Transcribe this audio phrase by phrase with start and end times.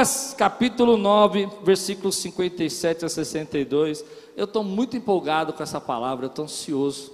[0.00, 4.02] Lucas capítulo 9, versículos 57 a 62.
[4.34, 7.12] Eu estou muito empolgado com essa palavra, eu estou ansioso.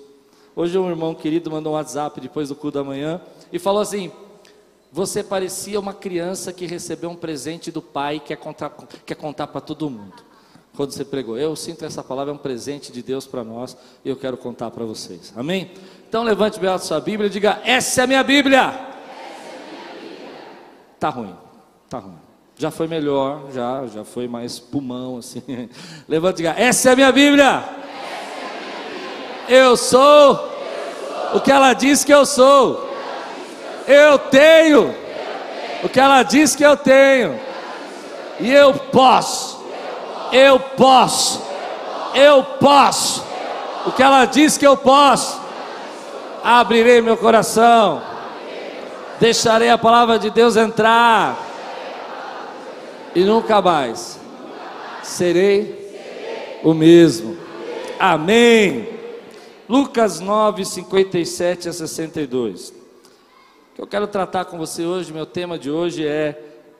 [0.54, 3.20] Hoje um irmão querido mandou um WhatsApp depois do culto da manhã
[3.52, 4.12] e falou assim:
[4.92, 8.70] Você parecia uma criança que recebeu um presente do pai e quer contar,
[9.04, 10.22] quer contar para todo mundo.
[10.76, 14.08] Quando você pregou, eu sinto essa palavra é um presente de Deus para nós e
[14.08, 15.32] eu quero contar para vocês.
[15.34, 15.72] Amém?
[16.08, 18.60] Então levante bem a sua Bíblia e diga: Essa é a minha Bíblia.
[18.60, 20.30] Essa é a minha Bíblia.
[21.00, 21.34] Tá ruim,
[21.90, 22.25] tá ruim.
[22.58, 25.42] Já foi melhor, já, já foi mais pulmão assim.
[26.08, 27.62] Levante e diga: Essa é a minha Bíblia.
[29.46, 30.52] Eu sou
[31.34, 32.90] o que ela diz que eu sou.
[33.86, 34.94] Eu tenho
[35.84, 37.38] o que ela diz que eu tenho.
[38.40, 39.62] E eu posso.
[40.32, 41.42] Eu posso.
[42.14, 43.22] Eu posso.
[43.84, 45.38] O que ela diz que eu posso.
[46.42, 48.00] Abrirei meu coração.
[49.20, 51.45] Deixarei a palavra de Deus entrar
[53.16, 54.20] e nunca mais
[55.02, 57.34] serei o mesmo.
[57.98, 58.86] Amém.
[59.66, 62.68] Lucas 9, 57 a 62.
[62.68, 66.32] O que eu quero tratar com você hoje, meu tema de hoje é: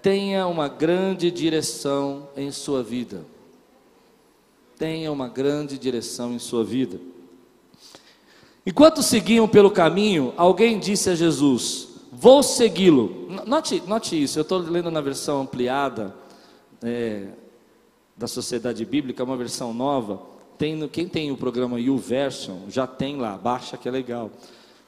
[0.03, 3.25] tenha uma grande direção em sua vida.
[4.79, 7.01] Tenha uma grande direção em sua vida.
[8.67, 13.27] Enquanto seguiam pelo caminho, alguém disse a Jesus: Vou segui-lo.
[13.47, 16.26] Note, note isso, eu estou lendo na versão ampliada
[16.83, 17.29] é,
[18.17, 20.21] da Sociedade Bíblica, uma versão nova.
[20.59, 24.31] Tem, quem tem o programa YouVersion já tem lá, baixa que é legal.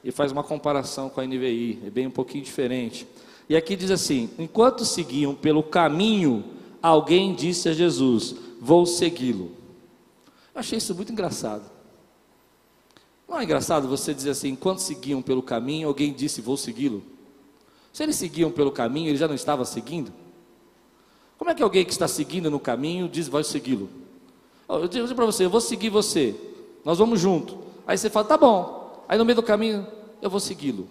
[0.03, 3.05] E faz uma comparação com a NVI, é bem um pouquinho diferente.
[3.47, 6.43] E aqui diz assim: enquanto seguiam pelo caminho,
[6.81, 9.51] alguém disse a Jesus: Vou segui-lo.
[10.53, 11.69] Achei isso muito engraçado.
[13.27, 17.03] Não é engraçado você dizer assim: enquanto seguiam pelo caminho, alguém disse: Vou segui-lo.
[17.91, 20.11] Se eles seguiam pelo caminho, ele já não estava seguindo?
[21.39, 23.89] Como é que alguém que está seguindo no caminho diz vai segui-lo?
[24.67, 26.35] Eu digo para você, eu vou seguir você,
[26.83, 27.57] nós vamos junto.
[27.87, 29.05] Aí você fala, tá bom.
[29.07, 29.87] Aí no meio do caminho,
[30.21, 30.85] eu vou segui-lo.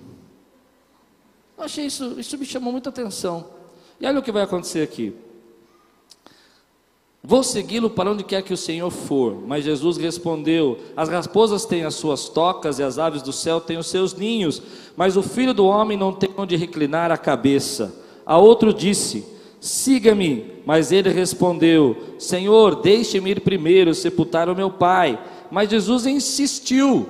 [1.56, 3.46] Eu achei isso, isso me chamou muita atenção.
[4.00, 5.14] E olha o que vai acontecer aqui.
[7.22, 9.34] Vou segui-lo para onde quer que o Senhor for.
[9.46, 13.76] Mas Jesus respondeu: As raposas têm as suas tocas e as aves do céu têm
[13.76, 14.62] os seus ninhos,
[14.96, 17.94] mas o filho do homem não tem onde reclinar a cabeça.
[18.24, 19.26] A outro disse:
[19.60, 20.58] Siga-me.
[20.64, 25.18] Mas ele respondeu: Senhor, deixe-me ir primeiro sepultar o meu pai.
[25.50, 27.08] Mas Jesus insistiu: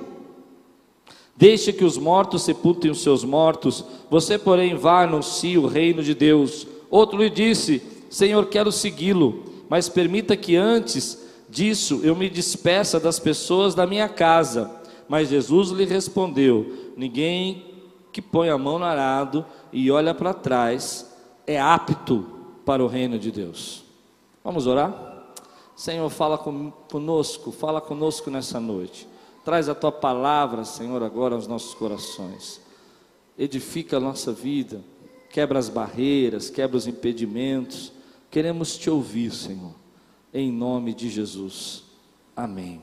[1.35, 6.13] Deixe que os mortos sepultem os seus mortos, você, porém, vá anuncie o reino de
[6.13, 6.67] Deus.
[6.89, 13.19] Outro lhe disse: Senhor, quero segui-lo, mas permita que antes disso eu me despeça das
[13.19, 14.71] pessoas da minha casa.
[15.07, 17.65] Mas Jesus lhe respondeu: Ninguém
[18.11, 21.09] que põe a mão no arado e olha para trás
[21.45, 22.38] é apto
[22.69, 23.83] para o reino de Deus.
[24.43, 25.33] Vamos orar?
[25.75, 29.07] Senhor, fala conosco, fala conosco nessa noite.
[29.43, 32.61] Traz a tua palavra, Senhor, agora aos nossos corações.
[33.35, 34.83] Edifica a nossa vida,
[35.31, 37.91] quebra as barreiras, quebra os impedimentos.
[38.29, 39.73] Queremos te ouvir, Senhor,
[40.31, 41.85] em nome de Jesus.
[42.35, 42.79] Amém.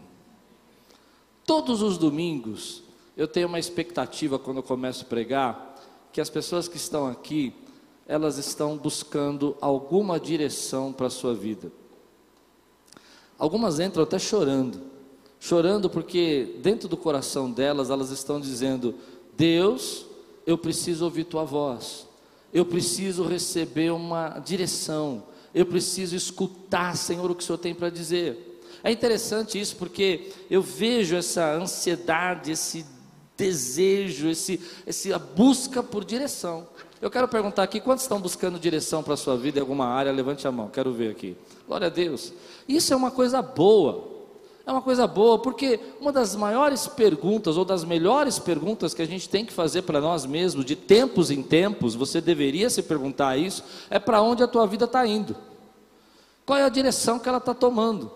[1.47, 2.83] Todos os domingos
[3.17, 5.77] eu tenho uma expectativa quando eu começo a pregar
[6.13, 7.55] que as pessoas que estão aqui
[8.09, 11.73] elas estão buscando alguma direção para a sua vida.
[13.39, 14.81] Algumas entram até chorando,
[15.41, 18.95] chorando porque dentro do coração delas elas estão dizendo:
[19.37, 20.07] Deus,
[20.47, 22.07] eu preciso ouvir tua voz,
[22.53, 25.25] eu preciso receber uma direção,
[25.55, 28.61] eu preciso escutar, Senhor, o que o Senhor tem para dizer.
[28.83, 32.87] É interessante isso porque eu vejo essa ansiedade, esse
[33.37, 36.67] desejo, esse, essa busca por direção.
[37.01, 40.11] Eu quero perguntar aqui, quantos estão buscando direção para a sua vida em alguma área?
[40.11, 41.37] Levante a mão, quero ver aqui.
[41.67, 42.33] Glória a Deus.
[42.67, 44.17] Isso é uma coisa boa.
[44.67, 49.07] É uma coisa boa, porque uma das maiores perguntas, ou das melhores perguntas que a
[49.07, 53.37] gente tem que fazer para nós mesmos, de tempos em tempos, você deveria se perguntar
[53.37, 55.37] isso, é para onde a tua vida está indo.
[56.45, 58.11] Qual é a direção que ela está tomando?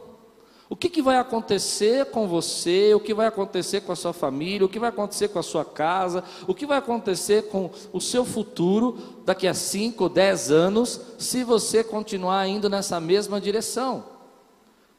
[0.71, 4.65] O que, que vai acontecer com você, o que vai acontecer com a sua família,
[4.65, 8.25] o que vai acontecer com a sua casa, o que vai acontecer com o seu
[8.25, 14.05] futuro daqui a 5 ou 10 anos, se você continuar indo nessa mesma direção.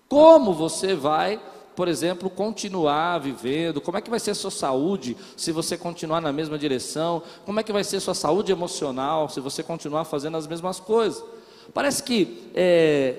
[0.09, 1.41] Como você vai,
[1.73, 3.79] por exemplo, continuar vivendo?
[3.79, 7.23] Como é que vai ser sua saúde se você continuar na mesma direção?
[7.45, 11.23] Como é que vai ser sua saúde emocional se você continuar fazendo as mesmas coisas?
[11.73, 13.15] Parece que é,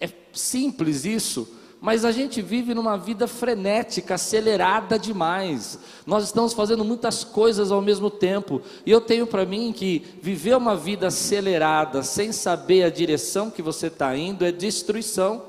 [0.00, 5.80] é simples isso, Mas a gente vive numa vida frenética, acelerada demais.
[6.06, 8.62] Nós estamos fazendo muitas coisas ao mesmo tempo.
[8.86, 13.60] E eu tenho para mim que viver uma vida acelerada, sem saber a direção que
[13.60, 15.42] você está indo, é destruição.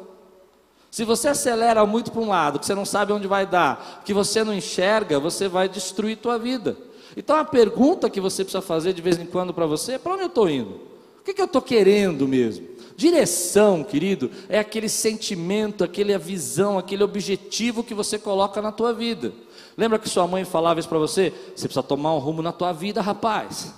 [0.90, 4.12] Se você acelera muito para um lado, que você não sabe onde vai dar, que
[4.12, 6.76] você não enxerga, você vai destruir tua vida.
[7.16, 10.14] Então a pergunta que você precisa fazer de vez em quando para você é: para
[10.14, 10.82] onde eu estou indo?
[11.20, 12.73] O que, que eu estou querendo mesmo?
[12.96, 19.34] Direção, querido, é aquele sentimento, aquela visão, aquele objetivo que você coloca na tua vida.
[19.78, 21.34] Lembra que sua mãe falava isso para você?
[21.56, 23.74] Você precisa tomar um rumo na tua vida, rapaz.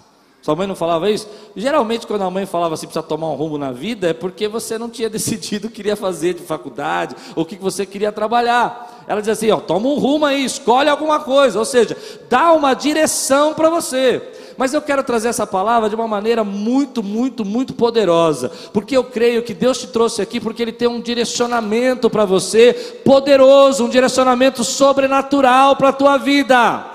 [0.45, 1.27] Sua mãe não falava isso?
[1.55, 4.77] Geralmente, quando a mãe falava assim, precisa tomar um rumo na vida, é porque você
[4.77, 9.05] não tinha decidido o que queria fazer de faculdade, ou o que você queria trabalhar.
[9.07, 11.97] Ela dizia assim: ó, toma um rumo aí, escolhe alguma coisa, ou seja,
[12.29, 14.21] dá uma direção para você.
[14.57, 19.03] Mas eu quero trazer essa palavra de uma maneira muito, muito, muito poderosa, porque eu
[19.03, 22.73] creio que Deus te trouxe aqui porque Ele tem um direcionamento para você
[23.03, 26.94] poderoso, um direcionamento sobrenatural para a tua vida.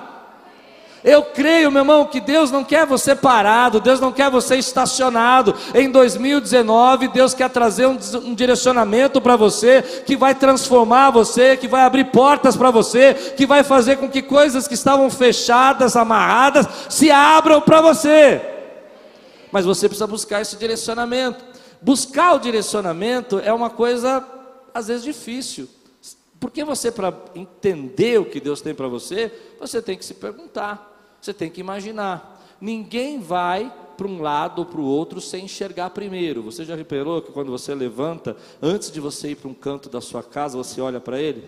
[1.03, 5.55] Eu creio, meu irmão, que Deus não quer você parado, Deus não quer você estacionado.
[5.75, 11.67] Em 2019, Deus quer trazer um, um direcionamento para você que vai transformar você, que
[11.67, 16.67] vai abrir portas para você, que vai fazer com que coisas que estavam fechadas, amarradas,
[16.91, 18.43] se abram para você.
[19.51, 21.43] Mas você precisa buscar esse direcionamento.
[21.81, 24.23] Buscar o direcionamento é uma coisa
[24.75, 25.67] às vezes difícil.
[26.39, 30.90] Porque você, para entender o que Deus tem para você, você tem que se perguntar.
[31.21, 32.41] Você tem que imaginar.
[32.61, 36.43] Ninguém vai para um lado ou para o outro sem enxergar primeiro.
[36.43, 40.01] Você já reparou que quando você levanta, antes de você ir para um canto da
[40.01, 41.47] sua casa, você olha para ele?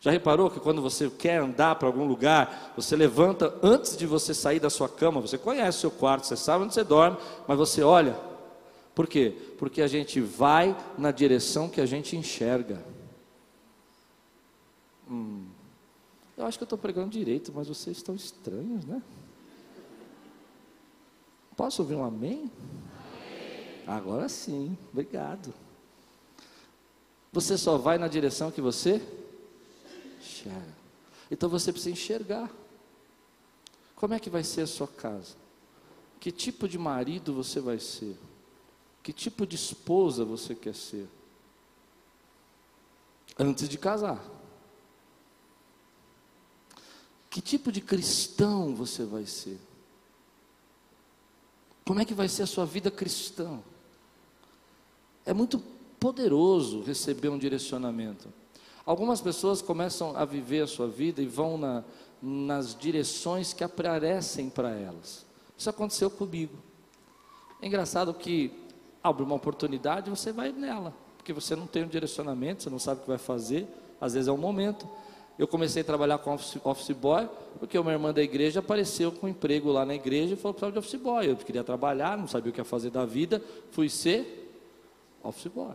[0.00, 4.32] Já reparou que quando você quer andar para algum lugar, você levanta antes de você
[4.32, 7.16] sair da sua cama, você conhece o seu quarto, você sabe onde você dorme,
[7.48, 8.16] mas você olha.
[8.94, 9.34] Por quê?
[9.58, 12.80] Porque a gente vai na direção que a gente enxerga.
[15.10, 15.46] Hum.
[16.38, 19.02] Eu acho que eu estou pregando direito, mas vocês estão estranhos, né?
[21.56, 22.48] Posso ouvir um amém?
[22.94, 23.82] amém?
[23.84, 25.52] Agora sim, obrigado.
[27.32, 29.02] Você só vai na direção que você
[30.20, 30.78] enxerga.
[31.28, 32.48] Então você precisa enxergar.
[33.96, 35.34] Como é que vai ser a sua casa?
[36.20, 38.16] Que tipo de marido você vai ser?
[39.02, 41.08] Que tipo de esposa você quer ser?
[43.36, 44.37] Antes de casar.
[47.30, 49.58] Que tipo de cristão você vai ser?
[51.84, 53.58] Como é que vai ser a sua vida cristã?
[55.24, 55.58] É muito
[55.98, 58.28] poderoso receber um direcionamento.
[58.84, 61.84] Algumas pessoas começam a viver a sua vida e vão na,
[62.22, 65.26] nas direções que aparecem para elas.
[65.56, 66.56] Isso aconteceu comigo.
[67.60, 68.52] É engraçado que
[69.02, 73.00] abre uma oportunidade você vai nela, porque você não tem um direcionamento, você não sabe
[73.00, 73.66] o que vai fazer,
[74.00, 74.88] às vezes é um momento.
[75.38, 77.28] Eu comecei a trabalhar com office, office boy,
[77.60, 80.60] porque uma irmã da igreja apareceu com um emprego lá na igreja e falou que
[80.60, 81.30] precisava de office boy.
[81.30, 83.40] Eu queria trabalhar, não sabia o que ia fazer da vida,
[83.70, 84.50] fui ser
[85.22, 85.74] office boy.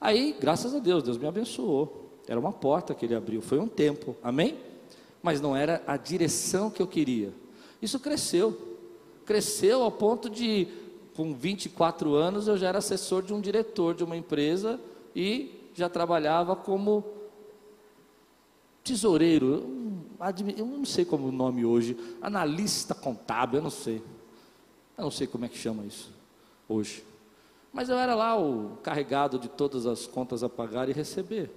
[0.00, 2.08] Aí, graças a Deus, Deus me abençoou.
[2.28, 4.56] Era uma porta que ele abriu, foi um tempo, amém?
[5.20, 7.32] Mas não era a direção que eu queria.
[7.82, 8.76] Isso cresceu,
[9.26, 10.68] cresceu ao ponto de,
[11.16, 14.78] com 24 anos, eu já era assessor de um diretor de uma empresa
[15.16, 17.17] e já trabalhava como
[18.88, 19.66] tesoureiro,
[20.56, 24.02] eu não sei como é o nome hoje, analista contábil, eu não sei.
[24.96, 26.10] Eu não sei como é que chama isso
[26.68, 27.04] hoje.
[27.72, 31.50] Mas eu era lá o carregado de todas as contas a pagar e receber.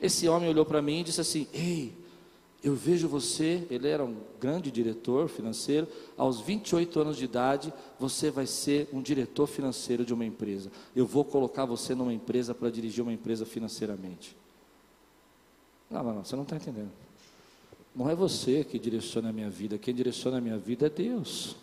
[0.00, 1.92] Esse homem olhou para mim e disse assim: Ei,
[2.62, 8.30] eu vejo você, ele era um grande diretor financeiro, aos 28 anos de idade, você
[8.30, 10.70] vai ser um diretor financeiro de uma empresa.
[10.94, 14.36] Eu vou colocar você numa empresa para dirigir uma empresa financeiramente.
[15.90, 16.90] Não, não, não, você não está entendendo.
[17.94, 21.56] Não é você que direciona a minha vida, quem direciona a minha vida é Deus.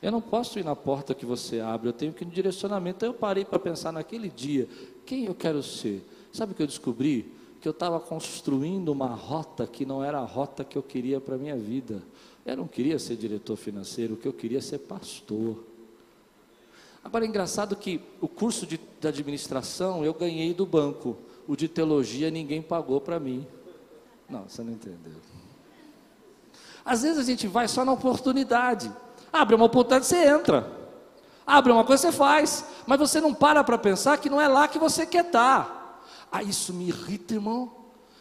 [0.00, 2.98] Eu não posso ir na porta que você abre, eu tenho que ir no direcionamento.
[2.98, 4.68] Então eu parei para pensar naquele dia,
[5.04, 6.02] quem eu quero ser?
[6.32, 7.32] Sabe o que eu descobri?
[7.60, 11.34] Que eu estava construindo uma rota que não era a rota que eu queria para
[11.34, 12.00] a minha vida.
[12.46, 15.64] Eu não queria ser diretor financeiro, o que eu queria ser pastor.
[17.02, 21.16] Agora é engraçado que o curso de, de administração eu ganhei do banco
[21.48, 23.46] o de teologia ninguém pagou para mim.
[24.28, 25.14] Não, você não entendeu.
[26.84, 28.92] Às vezes a gente vai só na oportunidade.
[29.32, 30.70] Abre uma oportunidade, você entra.
[31.46, 32.66] Abre uma coisa, você faz.
[32.86, 35.64] Mas você não para para pensar que não é lá que você quer estar.
[35.64, 36.00] Tá.
[36.30, 37.72] Ah, isso me irrita, irmão.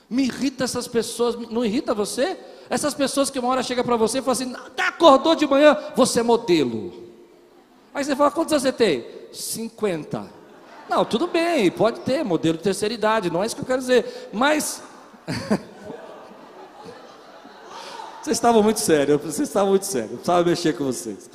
[0.10, 1.36] Me irrita essas pessoas.
[1.50, 2.40] Não irrita você?
[2.70, 6.22] Essas pessoas que uma hora chega para você e fala assim: acordou de manhã, você
[6.22, 6.94] é modelo.
[7.94, 9.06] Aí você fala: quantos anos você tem?
[9.34, 10.38] 50.
[10.90, 13.82] Não, tudo bem, pode ter modelo de terceira idade, não é isso que eu quero
[13.82, 14.30] dizer.
[14.32, 14.82] Mas.
[18.22, 21.30] vocês estavam muito sérios, vocês estavam muito sérios, eu precisava mexer com vocês.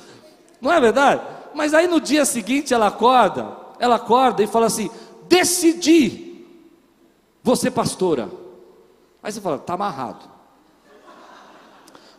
[0.59, 1.21] Não é verdade?
[1.53, 4.89] Mas aí no dia seguinte ela acorda, ela acorda e fala assim:
[5.27, 6.45] decidi,
[7.43, 8.29] você pastora.
[9.21, 10.33] Aí você fala, está amarrado.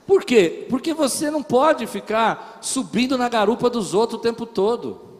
[0.06, 0.66] Por quê?
[0.68, 5.13] Porque você não pode ficar subindo na garupa dos outros o tempo todo.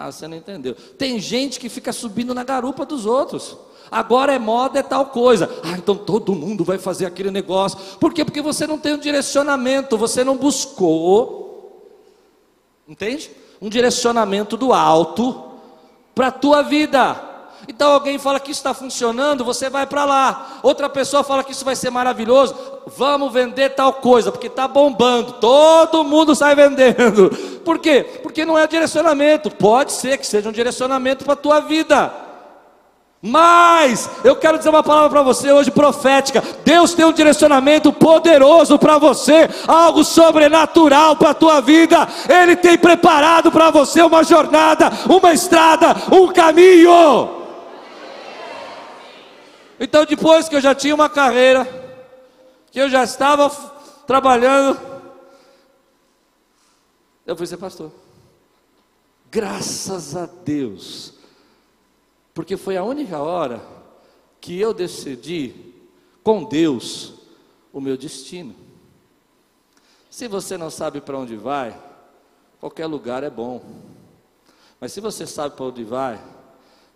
[0.00, 0.76] Ah, você não entendeu.
[0.96, 3.56] Tem gente que fica subindo na garupa dos outros.
[3.90, 5.50] Agora é moda, é tal coisa.
[5.64, 7.76] Ah, então todo mundo vai fazer aquele negócio.
[7.98, 8.24] Por quê?
[8.24, 11.98] Porque você não tem um direcionamento, você não buscou.
[12.86, 13.28] Entende?
[13.60, 15.50] Um direcionamento do alto
[16.14, 17.20] para a tua vida.
[17.68, 20.58] Então alguém fala que isso está funcionando, você vai para lá.
[20.62, 22.56] Outra pessoa fala que isso vai ser maravilhoso,
[22.96, 27.28] vamos vender tal coisa, porque está bombando, todo mundo sai vendendo.
[27.66, 28.20] Por quê?
[28.22, 29.50] Porque não é direcionamento.
[29.50, 32.10] Pode ser que seja um direcionamento para a tua vida.
[33.20, 36.42] Mas eu quero dizer uma palavra para você hoje profética.
[36.64, 42.08] Deus tem um direcionamento poderoso para você, algo sobrenatural para a tua vida.
[42.28, 47.37] Ele tem preparado para você uma jornada, uma estrada, um caminho.
[49.80, 51.66] Então, depois que eu já tinha uma carreira,
[52.70, 53.48] que eu já estava
[54.06, 54.78] trabalhando,
[57.26, 57.92] eu fui ser pastor.
[59.30, 61.14] Graças a Deus,
[62.32, 63.62] porque foi a única hora
[64.40, 65.74] que eu decidi
[66.22, 67.14] com Deus
[67.72, 68.54] o meu destino.
[70.10, 71.78] Se você não sabe para onde vai,
[72.58, 73.62] qualquer lugar é bom.
[74.80, 76.18] Mas se você sabe para onde vai,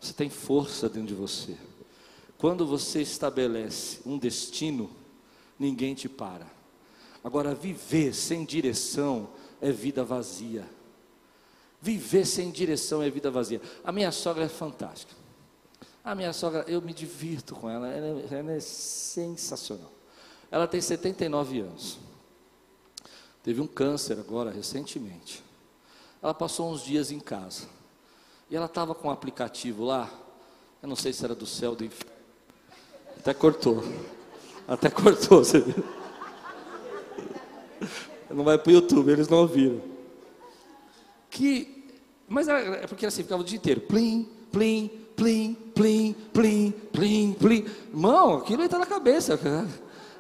[0.00, 1.56] você tem força dentro de você.
[2.42, 4.90] Quando você estabelece um destino,
[5.56, 6.44] ninguém te para.
[7.22, 9.28] Agora, viver sem direção
[9.60, 10.68] é vida vazia.
[11.80, 13.62] Viver sem direção é vida vazia.
[13.84, 15.14] A minha sogra é fantástica.
[16.02, 19.92] A minha sogra, eu me divirto com ela, ela é, ela é sensacional.
[20.50, 22.00] Ela tem 79 anos.
[23.40, 25.44] Teve um câncer agora, recentemente.
[26.20, 27.68] Ela passou uns dias em casa.
[28.50, 30.12] E ela estava com um aplicativo lá,
[30.82, 32.11] eu não sei se era do céu, do inferno
[33.22, 33.84] até cortou.
[34.66, 35.84] Até cortou, você viu?
[38.28, 39.80] Não vai para o YouTube, eles não ouviram.
[41.30, 41.86] Que,
[42.28, 43.80] mas é porque assim, ficava o dia inteiro.
[43.82, 47.66] Plim, plim, plim, plim, plim, plim, plim.
[47.92, 49.38] Irmão, aquilo está na cabeça.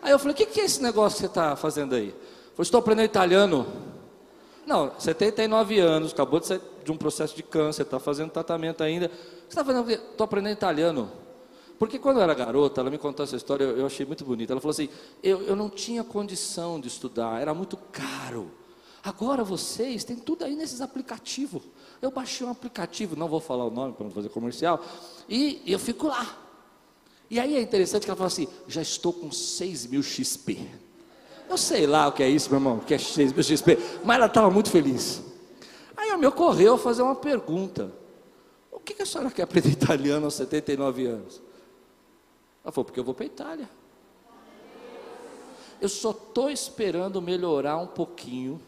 [0.00, 2.08] Aí eu falei, o que, que é esse negócio que você está fazendo aí?
[2.08, 2.14] Eu
[2.54, 3.66] falei, estou aprendendo italiano.
[4.64, 9.08] Não, 79 anos, acabou de sair de um processo de câncer, está fazendo tratamento ainda.
[9.08, 9.90] Você está fazendo?
[9.90, 11.10] Estou aprendendo italiano.
[11.78, 14.52] Porque quando eu era garota, ela me contou essa história, eu, achei muito bonita.
[14.52, 14.88] Ela falou assim:
[15.22, 18.50] eu, eu não tinha condição de estudar, era muito caro.
[19.04, 21.62] Agora vocês têm tudo aí nesses aplicativos.
[22.00, 24.84] Eu baixei um aplicativo, não vou falar o nome para não fazer comercial,
[25.28, 26.38] e eu fico lá.
[27.28, 30.68] E aí é interessante que ela fala assim: já estou com 6 mil XP.
[31.48, 34.16] Eu sei lá o que é isso, meu irmão, que é 6 mil XP, mas
[34.16, 35.22] ela estava muito feliz.
[35.96, 37.92] Aí me ocorreu fazer uma pergunta:
[38.70, 41.42] o que, que a senhora quer aprender italiano aos 79 anos?
[42.64, 43.70] Ela falou, porque eu vou para a Itália.
[45.80, 48.60] Eu só estou esperando melhorar um pouquinho.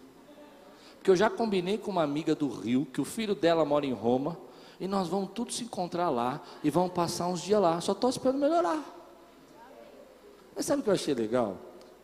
[0.96, 3.92] Porque eu já combinei com uma amiga do Rio, que o filho dela mora em
[3.92, 4.36] Roma,
[4.80, 7.80] e nós vamos tudo se encontrar lá e vamos passar uns dias lá.
[7.80, 8.82] Só estou esperando melhorar.
[10.56, 11.56] Mas sabe o que eu achei legal?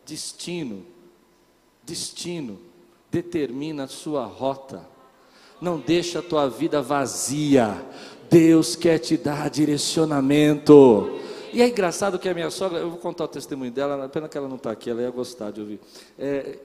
[0.04, 0.84] Destino,
[1.82, 2.58] destino
[3.10, 4.86] determina a sua rota.
[5.60, 7.84] Não deixa a tua vida vazia.
[8.30, 11.18] Deus quer te dar direcionamento.
[11.52, 14.38] E é engraçado que a minha sogra, eu vou contar o testemunho dela, pena que
[14.38, 15.80] ela não está aqui, ela ia gostar de ouvir.
[16.18, 16.58] É,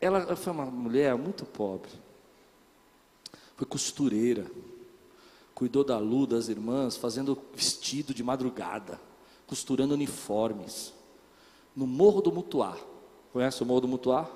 [0.00, 1.90] ela foi uma mulher muito pobre,
[3.56, 4.46] foi costureira,
[5.54, 8.98] cuidou da Lu, das irmãs, fazendo vestido de madrugada,
[9.46, 10.92] costurando uniformes,
[11.76, 12.76] no Morro do Mutuá.
[13.32, 14.28] Conhece o Morro do Mutuá?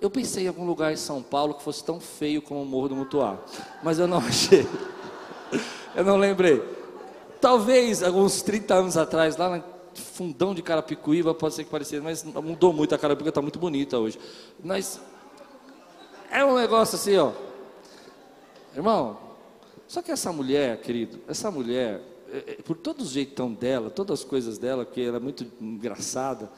[0.00, 2.88] Eu pensei em algum lugar em São Paulo que fosse tão feio como o Morro
[2.88, 3.38] do Mutuá,
[3.82, 4.66] mas eu não achei.
[5.94, 6.83] Eu não lembrei.
[7.44, 9.62] Talvez alguns 30 anos atrás, lá no
[9.94, 13.98] fundão de Carapicuíba, pode ser que parecia, mas mudou muito, a Carapicuíba está muito bonita
[13.98, 14.18] hoje.
[14.62, 14.98] Mas
[16.30, 17.32] é um negócio assim, ó.
[18.74, 19.18] Irmão,
[19.86, 22.00] só que essa mulher, querido, essa mulher,
[22.32, 25.44] é, é, por todo o jeitão dela, todas as coisas dela, que ela é muito
[25.60, 26.50] engraçada,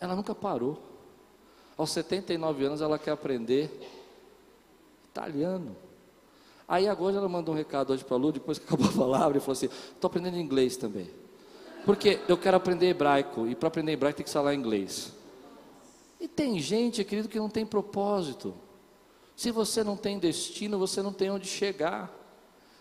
[0.00, 0.82] ela nunca parou.
[1.76, 3.70] Aos 79 anos ela quer aprender
[5.10, 5.76] italiano.
[6.68, 9.38] Aí agora ela mandou um recado hoje para a Lu, depois que acabou a palavra,
[9.38, 11.08] e falou assim: estou aprendendo inglês também.
[11.84, 15.12] Porque eu quero aprender hebraico, e para aprender hebraico tem que falar inglês.
[16.20, 18.54] E tem gente, querido, que não tem propósito.
[19.36, 22.10] Se você não tem destino, você não tem onde chegar.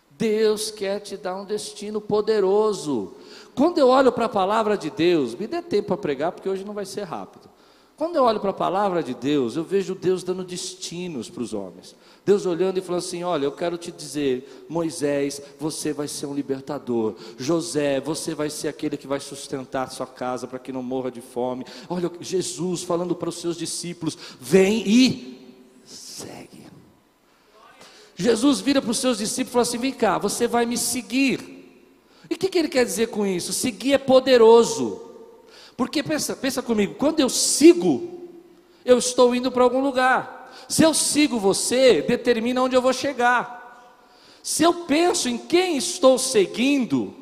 [0.09, 3.13] Deus quer te dar um destino poderoso.
[3.53, 6.63] Quando eu olho para a palavra de Deus, me dê tempo para pregar, porque hoje
[6.63, 7.49] não vai ser rápido.
[7.97, 11.53] Quando eu olho para a palavra de Deus, eu vejo Deus dando destinos para os
[11.53, 11.95] homens.
[12.25, 16.33] Deus olhando e falando assim: Olha, eu quero te dizer, Moisés, você vai ser um
[16.33, 17.15] libertador.
[17.37, 21.21] José, você vai ser aquele que vai sustentar sua casa para que não morra de
[21.21, 21.65] fome.
[21.87, 25.49] Olha, Jesus falando para os seus discípulos: Vem e
[25.85, 26.65] segue.
[28.17, 31.55] Jesus vira para os seus discípulos e fala assim: Vem cá, você vai me seguir.
[32.29, 33.53] E o que, que ele quer dizer com isso?
[33.53, 35.14] Seguir é poderoso.
[35.77, 38.29] Porque pensa, pensa comigo, quando eu sigo,
[38.83, 40.53] eu estou indo para algum lugar.
[40.69, 43.63] Se eu sigo você, determina onde eu vou chegar.
[44.41, 47.13] Se eu penso em quem estou seguindo,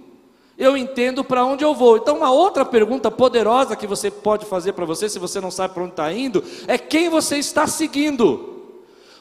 [0.58, 1.98] eu entendo para onde eu vou.
[1.98, 5.74] Então, uma outra pergunta poderosa que você pode fazer para você, se você não sabe
[5.74, 8.54] para onde está indo, é quem você está seguindo.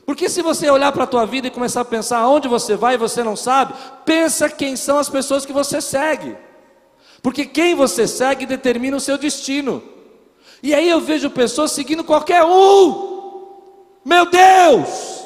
[0.05, 2.95] Porque se você olhar para a tua vida e começar a pensar aonde você vai
[2.95, 3.75] e você não sabe,
[4.05, 6.37] pensa quem são as pessoas que você segue.
[7.23, 9.83] Porque quem você segue determina o seu destino.
[10.61, 13.13] E aí eu vejo pessoas seguindo qualquer um.
[14.05, 15.23] Meu Deus!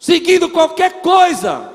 [0.00, 1.74] Seguindo qualquer coisa.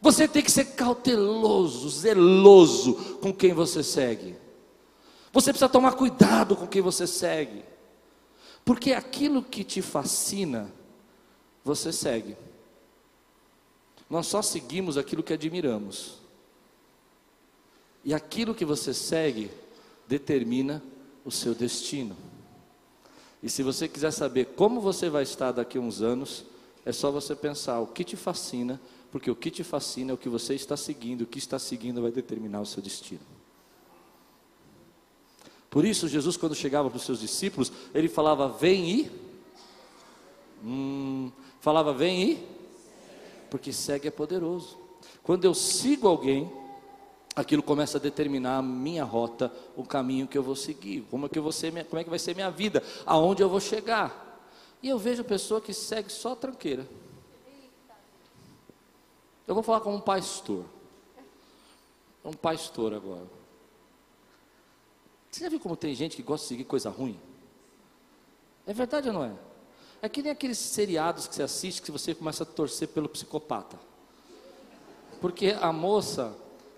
[0.00, 4.36] Você tem que ser cauteloso, zeloso com quem você segue.
[5.32, 7.64] Você precisa tomar cuidado com quem você segue.
[8.64, 10.72] Porque aquilo que te fascina,
[11.64, 12.36] você segue.
[14.08, 16.25] Nós só seguimos aquilo que admiramos.
[18.06, 19.50] E aquilo que você segue
[20.06, 20.80] determina
[21.24, 22.16] o seu destino.
[23.42, 26.44] E se você quiser saber como você vai estar daqui a uns anos,
[26.84, 30.16] é só você pensar o que te fascina, porque o que te fascina é o
[30.16, 33.20] que você está seguindo, o que está seguindo vai determinar o seu destino.
[35.68, 39.10] Por isso, Jesus, quando chegava para os seus discípulos, ele falava: Vem e.
[40.64, 42.46] Hum, falava: Vem e.
[43.50, 44.78] Porque segue é poderoso.
[45.24, 46.48] Quando eu sigo alguém,
[47.36, 51.28] aquilo começa a determinar a minha rota, o caminho que eu vou seguir, como é
[51.28, 54.40] que, ser, como é que vai ser minha vida, aonde eu vou chegar.
[54.82, 56.88] E eu vejo pessoa que segue só tranqueira.
[59.46, 60.64] Eu vou falar como um pastor.
[62.24, 63.26] Um pastor agora.
[65.30, 67.20] Você já viu como tem gente que gosta de seguir coisa ruim?
[68.66, 69.32] É verdade ou não é?
[70.00, 73.78] É que nem aqueles seriados que você assiste que você começa a torcer pelo psicopata.
[75.20, 76.34] Porque a moça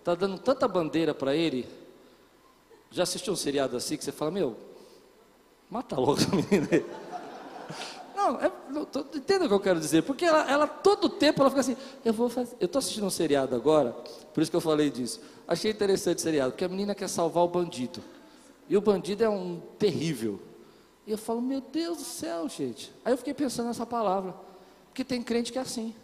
[0.09, 1.69] está dando tanta bandeira para ele.
[2.91, 4.57] Já assistiu um seriado assim que você fala, meu,
[5.69, 6.69] mata logo essa menina.
[8.17, 8.51] Não, é,
[8.87, 11.77] tô, entenda o que eu quero dizer, porque ela, ela todo tempo ela fica assim,
[12.05, 13.93] eu vou fazer, eu estou assistindo um seriado agora,
[14.33, 15.21] por isso que eu falei disso.
[15.47, 18.03] Achei interessante o seriado, porque a menina quer salvar o bandido.
[18.69, 20.41] E o bandido é um terrível.
[21.07, 22.93] E eu falo, meu Deus do céu, gente.
[23.05, 24.35] Aí eu fiquei pensando nessa palavra.
[24.89, 25.95] Porque tem crente que é assim.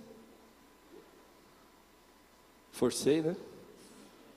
[2.72, 3.36] Forcei, né?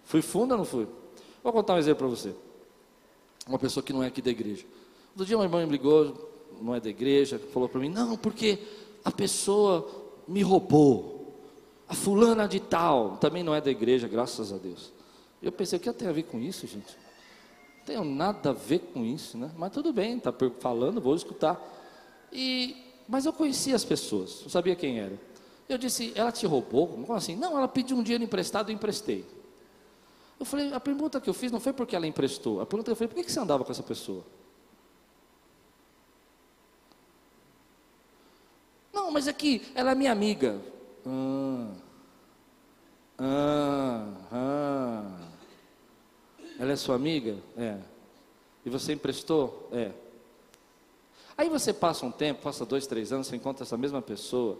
[0.08, 0.88] Fui fundo ou não fui?
[1.44, 2.34] Vou contar um exemplo para você.
[3.46, 4.66] Uma pessoa que não é aqui da igreja.
[5.10, 8.58] Outro dia uma irmã me ligou, não é da igreja, falou para mim, não, porque
[9.04, 9.86] a pessoa
[10.26, 11.36] me roubou.
[11.90, 14.94] A fulana de tal, também não é da igreja, graças a Deus.
[15.42, 16.98] Eu pensei, o que tem a ver com isso, gente?
[17.80, 19.52] Não tenho nada a ver com isso, né?
[19.58, 21.62] Mas tudo bem, está falando, vou escutar.
[22.32, 22.78] E,
[23.10, 25.20] mas eu conhecia as pessoas, eu sabia quem era.
[25.68, 26.88] Eu disse, ela te roubou?
[26.88, 27.36] Como assim?
[27.36, 29.26] Não, ela pediu um dinheiro emprestado, eu emprestei.
[30.40, 32.62] Eu falei, a pergunta que eu fiz não foi porque ela emprestou.
[32.62, 34.24] A pergunta que eu falei, por que você andava com essa pessoa?
[38.94, 40.62] Não, mas aqui, é ela é minha amiga.
[41.06, 41.72] Ah,
[43.18, 45.28] ah, ah.
[46.60, 47.38] Ela é sua amiga?
[47.58, 47.78] É.
[48.66, 49.70] E você emprestou?
[49.72, 49.92] É.
[51.36, 54.60] Aí você passa um tempo, passa dois, três anos, você encontra essa mesma pessoa.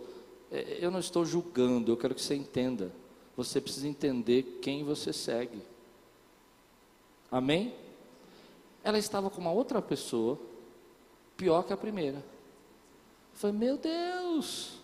[0.52, 2.92] É, eu não estou julgando, eu quero que você entenda
[3.38, 5.62] você precisa entender quem você segue.
[7.32, 7.76] Amém?
[8.84, 10.40] Ela estava com uma outra pessoa,
[11.38, 12.18] pior que a primeira.
[12.18, 12.24] Eu
[13.36, 14.80] falei, meu Deus!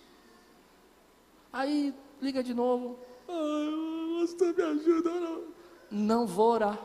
[1.51, 2.99] Aí liga de novo.
[3.27, 5.09] Ai, você me ajuda.
[5.09, 5.43] Não.
[5.89, 6.79] não vou orar.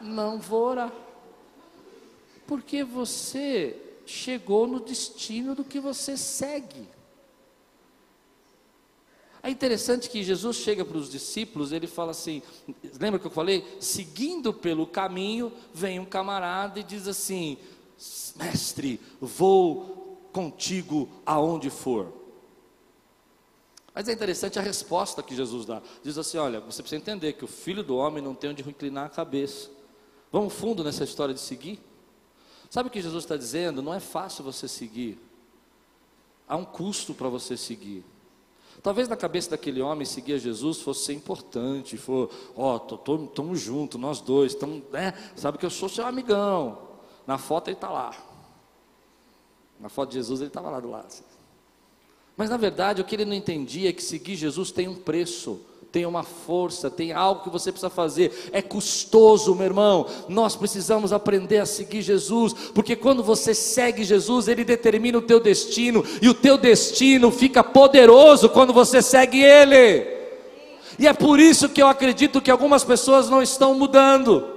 [0.00, 0.92] Não vou orar.
[2.46, 6.93] Porque você chegou no destino do que você segue.
[9.44, 12.42] É interessante que Jesus chega para os discípulos, ele fala assim:
[12.98, 13.76] lembra que eu falei?
[13.78, 17.58] Seguindo pelo caminho, vem um camarada e diz assim:
[18.36, 22.10] Mestre, vou contigo aonde for.
[23.94, 25.82] Mas é interessante a resposta que Jesus dá.
[26.02, 29.04] Diz assim: Olha, você precisa entender que o filho do homem não tem onde inclinar
[29.04, 29.70] a cabeça.
[30.32, 31.78] Vamos fundo nessa história de seguir?
[32.70, 33.82] Sabe o que Jesus está dizendo?
[33.82, 35.18] Não é fácil você seguir.
[36.48, 38.02] Há um custo para você seguir.
[38.84, 43.58] Talvez na cabeça daquele homem seguir a Jesus fosse ser importante, for, ó, oh, estamos
[43.58, 45.14] juntos, nós dois, estamos, né?
[45.34, 46.78] Sabe que eu sou seu amigão.
[47.26, 48.14] Na foto ele está lá.
[49.80, 51.14] Na foto de Jesus ele estava lá do lado.
[52.36, 55.62] Mas na verdade o que ele não entendia é que seguir Jesus tem um preço
[55.94, 58.50] tem uma força, tem algo que você precisa fazer.
[58.50, 60.06] É custoso, meu irmão.
[60.28, 65.38] Nós precisamos aprender a seguir Jesus, porque quando você segue Jesus, ele determina o teu
[65.38, 70.04] destino, e o teu destino fica poderoso quando você segue ele.
[70.98, 74.48] E é por isso que eu acredito que algumas pessoas não estão mudando.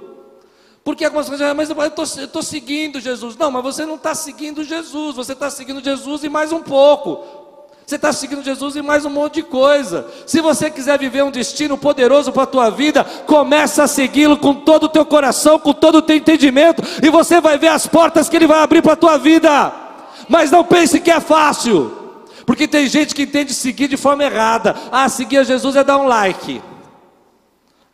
[0.82, 3.36] Porque algumas pessoas dizem, mas eu estou seguindo Jesus.
[3.36, 7.37] Não, mas você não está seguindo Jesus, você está seguindo Jesus e mais um pouco.
[7.88, 10.06] Você está seguindo Jesus e mais um monte de coisa.
[10.26, 14.56] Se você quiser viver um destino poderoso para a tua vida, começa a segui-lo com
[14.56, 18.28] todo o teu coração, com todo o teu entendimento, e você vai ver as portas
[18.28, 19.72] que ele vai abrir para a tua vida.
[20.28, 21.90] Mas não pense que é fácil.
[22.44, 24.76] Porque tem gente que entende seguir de forma errada.
[24.92, 26.60] Ah, seguir a Jesus é dar um like.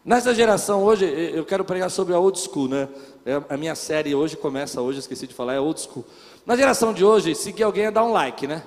[0.04, 2.88] Nessa geração hoje, eu quero pregar sobre a old school, né?
[3.24, 6.04] É, a minha série hoje começa hoje, esqueci de falar, é old school.
[6.44, 8.64] Na geração de hoje, seguir alguém é dar um like, né?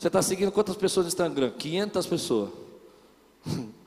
[0.00, 1.50] Você está seguindo quantas pessoas no Instagram?
[1.58, 2.48] 500 pessoas.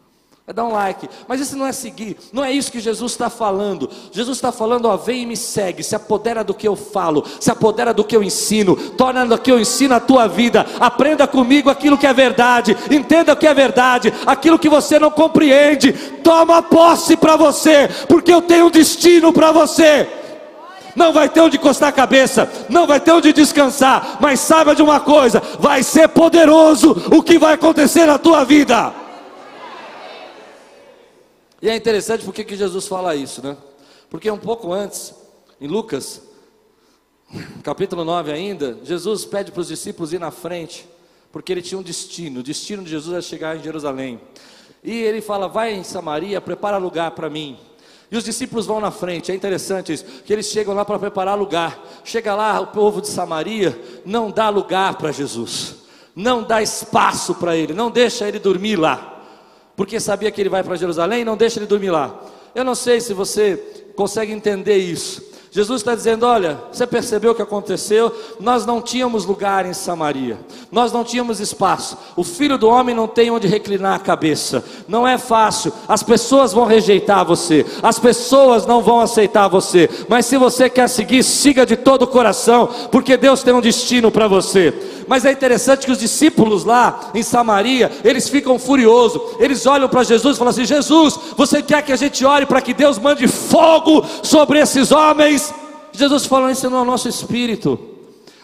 [0.46, 3.30] É dar um like, mas isso não é seguir, não é isso que Jesus está
[3.30, 3.90] falando.
[4.12, 7.50] Jesus está falando: ó, vem e me segue, se apodera do que eu falo, se
[7.50, 10.66] apodera do que eu ensino, torna do que eu ensino a tua vida.
[10.82, 15.10] Aprenda comigo aquilo que é verdade, entenda o que é verdade, aquilo que você não
[15.10, 20.23] compreende, toma posse para você, porque eu tenho um destino para você
[20.96, 24.82] não vai ter onde encostar a cabeça, não vai ter onde descansar, mas saiba de
[24.82, 28.94] uma coisa: vai ser poderoso o que vai acontecer na tua vida.
[31.62, 33.56] E é interessante porque que Jesus fala isso, né?
[34.10, 35.16] Porque um pouco antes,
[35.62, 36.22] em Lucas,
[37.64, 40.88] capítulo 9 ainda, Jesus pede para os discípulos ir na frente,
[41.32, 44.20] porque ele tinha um destino, o destino de Jesus era chegar em Jerusalém.
[44.84, 47.58] E ele fala: vai em Samaria, prepara lugar para mim.
[48.14, 51.36] E os discípulos vão na frente, é interessante isso, que eles chegam lá para preparar
[51.36, 51.84] lugar.
[52.04, 55.78] Chega lá, o povo de Samaria não dá lugar para Jesus,
[56.16, 59.26] não dá espaço para ele, não deixa ele dormir lá,
[59.76, 62.22] porque sabia que ele vai para Jerusalém, não deixa ele dormir lá.
[62.54, 63.58] Eu não sei se você
[63.96, 65.33] consegue entender isso.
[65.54, 68.12] Jesus está dizendo: olha, você percebeu o que aconteceu?
[68.40, 70.40] Nós não tínhamos lugar em Samaria,
[70.72, 71.96] nós não tínhamos espaço.
[72.16, 74.66] O filho do homem não tem onde reclinar a cabeça.
[74.88, 79.88] Não é fácil, as pessoas vão rejeitar você, as pessoas não vão aceitar você.
[80.10, 84.10] Mas se você quer seguir, siga de todo o coração, porque Deus tem um destino
[84.10, 84.74] para você.
[85.08, 89.22] Mas é interessante que os discípulos lá em Samaria, eles ficam furiosos.
[89.40, 92.62] Eles olham para Jesus e falam assim: Jesus, você quer que a gente ore para
[92.62, 95.54] que Deus mande fogo sobre esses homens?
[95.92, 97.93] Jesus falou: Isso não é o nosso espírito.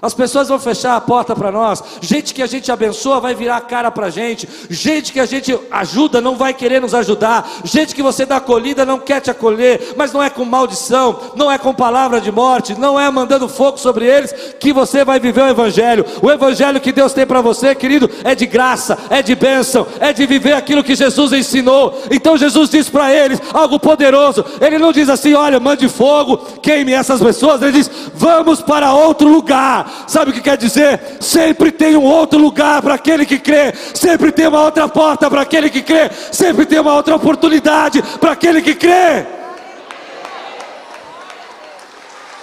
[0.01, 1.83] As pessoas vão fechar a porta para nós.
[1.99, 4.47] Gente que a gente abençoa vai virar a cara para a gente.
[4.69, 7.49] Gente que a gente ajuda não vai querer nos ajudar.
[7.65, 9.93] Gente que você dá acolhida não quer te acolher.
[9.97, 13.77] Mas não é com maldição, não é com palavra de morte, não é mandando fogo
[13.77, 16.05] sobre eles que você vai viver o Evangelho.
[16.21, 20.13] O Evangelho que Deus tem para você, querido, é de graça, é de bênção, é
[20.13, 22.01] de viver aquilo que Jesus ensinou.
[22.09, 24.45] Então Jesus diz para eles algo poderoso.
[24.61, 27.61] Ele não diz assim: olha, mande fogo, queime essas pessoas.
[27.61, 31.17] Ele diz: vamos para outro lugar Sabe o que quer dizer?
[31.19, 35.41] Sempre tem um outro lugar para aquele que crê, sempre tem uma outra porta para
[35.41, 39.25] aquele que crê, sempre tem uma outra oportunidade para aquele que crê.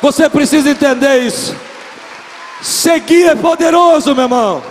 [0.01, 1.57] Você precisa entender isso.
[2.63, 4.63] Seguir é poderoso, meu irmão.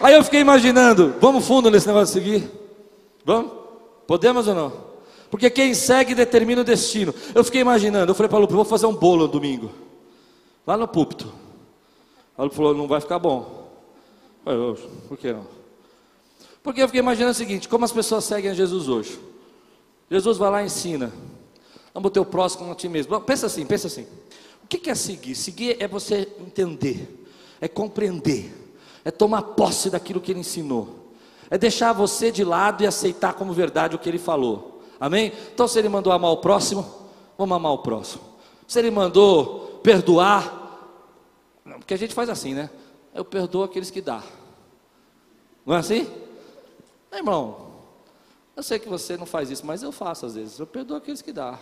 [0.00, 2.50] Aí eu fiquei imaginando, vamos fundo nesse negócio de seguir?
[3.24, 3.52] Vamos?
[4.06, 4.72] Podemos ou não?
[5.30, 7.14] Porque quem segue determina o destino.
[7.34, 9.70] Eu fiquei imaginando, eu falei para o Lupe, vou fazer um bolo no domingo.
[10.66, 11.32] Lá no púlpito.
[12.42, 13.70] Ela falou, não vai ficar bom.
[14.44, 14.76] Eu,
[15.06, 15.46] por que não?
[16.60, 19.16] Porque eu fiquei imaginando o seguinte, como as pessoas seguem a Jesus hoje.
[20.10, 21.12] Jesus vai lá e ensina.
[21.94, 23.20] Amo o teu próximo a ti mesmo.
[23.20, 24.08] Pensa assim, pensa assim.
[24.64, 25.36] O que é seguir?
[25.36, 27.24] Seguir é você entender,
[27.60, 28.52] é compreender,
[29.04, 31.12] é tomar posse daquilo que ele ensinou,
[31.48, 34.82] é deixar você de lado e aceitar como verdade o que ele falou.
[34.98, 35.32] Amém?
[35.54, 36.92] Então, se ele mandou amar o próximo,
[37.38, 38.24] vamos amar o próximo.
[38.66, 40.61] Se ele mandou perdoar,
[41.64, 42.70] porque a gente faz assim, né?
[43.14, 44.22] Eu perdoo aqueles que dá.
[45.64, 46.08] Não é assim?
[47.10, 47.72] Não, irmão,
[48.56, 50.58] eu sei que você não faz isso, mas eu faço às vezes.
[50.58, 51.58] Eu perdoo aqueles que dá.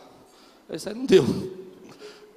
[0.70, 1.24] Isso aí não deu.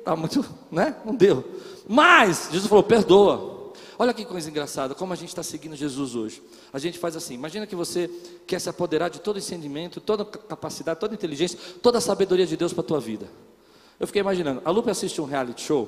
[0.03, 0.97] Tá muito, né?
[1.05, 1.49] Não deu.
[1.87, 3.71] Mas Jesus falou: perdoa.
[3.97, 6.43] Olha que coisa engraçada, como a gente está seguindo Jesus hoje.
[6.73, 8.09] A gente faz assim: imagina que você
[8.45, 12.73] quer se apoderar de todo entendimento, toda capacidade, toda inteligência, toda a sabedoria de Deus
[12.73, 13.29] para a tua vida.
[13.97, 15.87] Eu fiquei imaginando, a Lupe assiste um reality show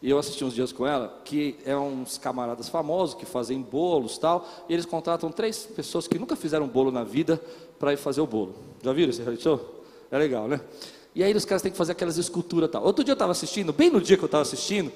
[0.00, 4.16] e eu assisti uns dias com ela, que é uns camaradas famosos que fazem bolos
[4.16, 7.40] tal, e eles contratam três pessoas que nunca fizeram bolo na vida
[7.78, 8.54] para ir fazer o bolo.
[8.82, 9.82] Já viram esse reality show?
[10.10, 10.60] É legal, né?
[11.14, 12.84] E aí os caras têm que fazer aquelas esculturas tal.
[12.84, 14.92] Outro dia eu estava assistindo, bem no dia que eu estava assistindo,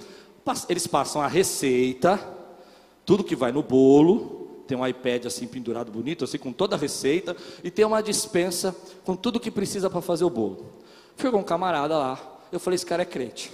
[0.69, 2.21] eles passam a receita,
[3.05, 6.79] tudo que vai no bolo, tem um iPad assim pendurado bonito, assim com toda a
[6.79, 10.65] receita, e tem uma dispensa com tudo que precisa para fazer o bolo.
[11.17, 13.53] Chegou um camarada lá, eu falei, esse cara é crente.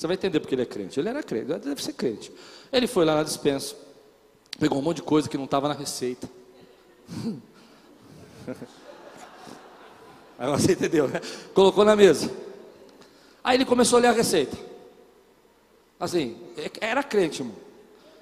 [0.00, 0.98] Você vai entender porque ele é crente.
[0.98, 2.32] Ele era crente, deve ser crente.
[2.72, 3.76] Ele foi lá na dispensa,
[4.58, 6.26] pegou um monte de coisa que não estava na receita.
[10.38, 11.20] Aí você entendeu, né?
[11.52, 12.30] Colocou na mesa.
[13.44, 14.56] Aí ele começou a ler a receita.
[16.00, 17.56] Assim, é, era crente, irmão.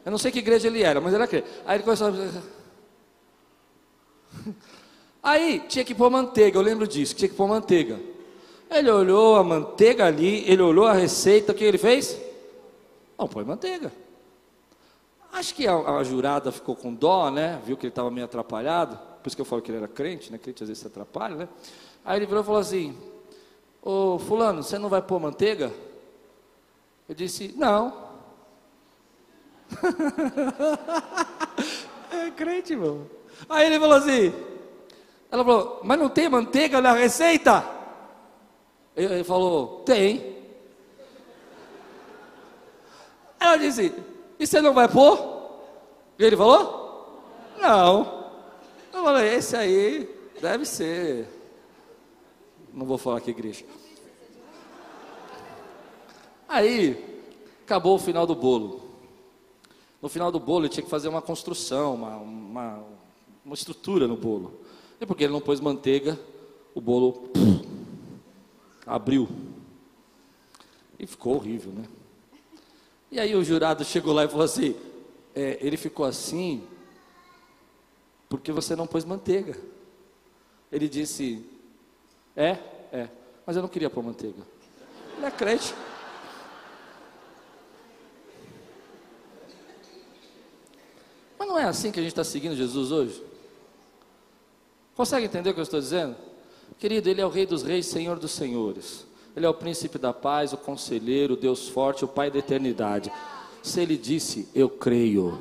[0.05, 1.47] Eu não sei que igreja ele era, mas era crente.
[1.65, 2.13] Aí ele começou a.
[5.23, 8.01] Aí tinha que pôr manteiga, eu lembro disso, tinha que pôr manteiga.
[8.71, 12.21] Ele olhou a manteiga ali, ele olhou a receita, o que ele fez?
[13.19, 13.91] Não, põe manteiga.
[15.33, 17.61] Acho que a, a, jurada ficou com dó, né?
[17.65, 18.99] Viu que ele estava meio atrapalhado.
[19.23, 20.39] Por isso que eu falo que ele era crente, né?
[20.39, 21.49] Crente às vezes se atrapalha, né?
[22.05, 22.97] Aí ele virou e falou assim:
[23.83, 25.73] Ô fulano, você não vai pôr manteiga?
[27.09, 28.09] Eu disse, não.
[32.13, 33.07] é crente, irmão.
[33.49, 34.33] Aí ele falou assim:
[35.31, 37.78] ela falou, mas não tem manteiga na receita?
[38.99, 40.37] Ele falou: Tem.
[43.39, 43.95] Ela disse:
[44.39, 45.17] E você não vai pôr?
[46.19, 47.23] E ele falou:
[47.61, 48.31] Não.
[48.93, 51.29] Eu falei: Esse aí deve ser.
[52.75, 53.65] Não vou falar aqui, igreja.
[56.49, 57.23] Aí,
[57.65, 58.81] acabou o final do bolo.
[60.03, 62.85] No final do bolo, ele tinha que fazer uma construção, uma, uma,
[63.45, 64.61] uma estrutura no bolo.
[65.01, 66.19] E porque ele não pôs manteiga,
[66.75, 67.31] o bolo
[68.89, 69.29] abriu.
[70.99, 71.85] E ficou horrível, né?
[73.11, 74.75] E aí o jurado chegou lá e falou assim:
[75.35, 76.67] é, ele ficou assim
[78.29, 79.57] porque você não pôs manteiga.
[80.73, 81.45] Ele disse:
[82.35, 82.59] é,
[82.93, 83.09] é,
[83.47, 84.43] mas eu não queria pôr manteiga.
[85.17, 85.75] Ele é crente.
[91.39, 93.23] Mas não é assim que a gente está seguindo Jesus hoje?
[94.97, 96.28] Consegue entender o que eu estou dizendo?
[96.79, 99.07] Querido, Ele é o Rei dos Reis, Senhor dos Senhores.
[99.37, 103.13] Ele é o príncipe da paz, o conselheiro, o Deus forte, o Pai da eternidade.
[103.63, 105.39] Se Ele disse, eu creio.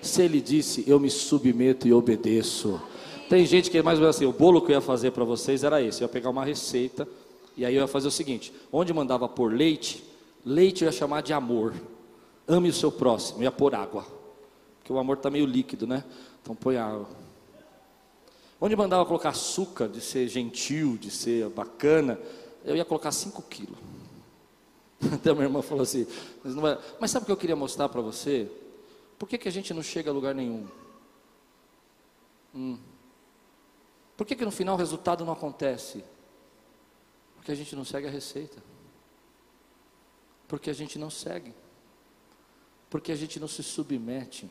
[0.00, 2.80] Se Ele disse, eu me submeto e obedeço.
[3.28, 5.24] Tem gente que é mais ou menos assim: o bolo que eu ia fazer para
[5.24, 6.00] vocês era esse.
[6.00, 7.08] Eu ia pegar uma receita
[7.56, 10.04] e aí eu ia fazer o seguinte: onde mandava pôr leite,
[10.44, 11.74] leite eu ia chamar de amor.
[12.46, 14.06] Ame o seu próximo, ia pôr água.
[14.78, 16.04] Porque o amor está meio líquido, né?
[16.40, 17.08] Então põe água.
[18.60, 22.18] Onde mandava colocar açúcar, de ser gentil, de ser bacana,
[22.64, 23.78] eu ia colocar 5 quilos.
[25.12, 26.06] Até minha irmã falou assim,
[26.42, 26.78] mas, vai...
[26.98, 28.50] mas sabe o que eu queria mostrar para você?
[29.18, 30.66] Por que, que a gente não chega a lugar nenhum?
[32.54, 32.78] Hum.
[34.16, 36.02] Por que, que no final o resultado não acontece?
[37.36, 38.62] Porque a gente não segue a receita.
[40.48, 41.52] Porque a gente não segue.
[42.88, 44.50] Porque a gente não se submete.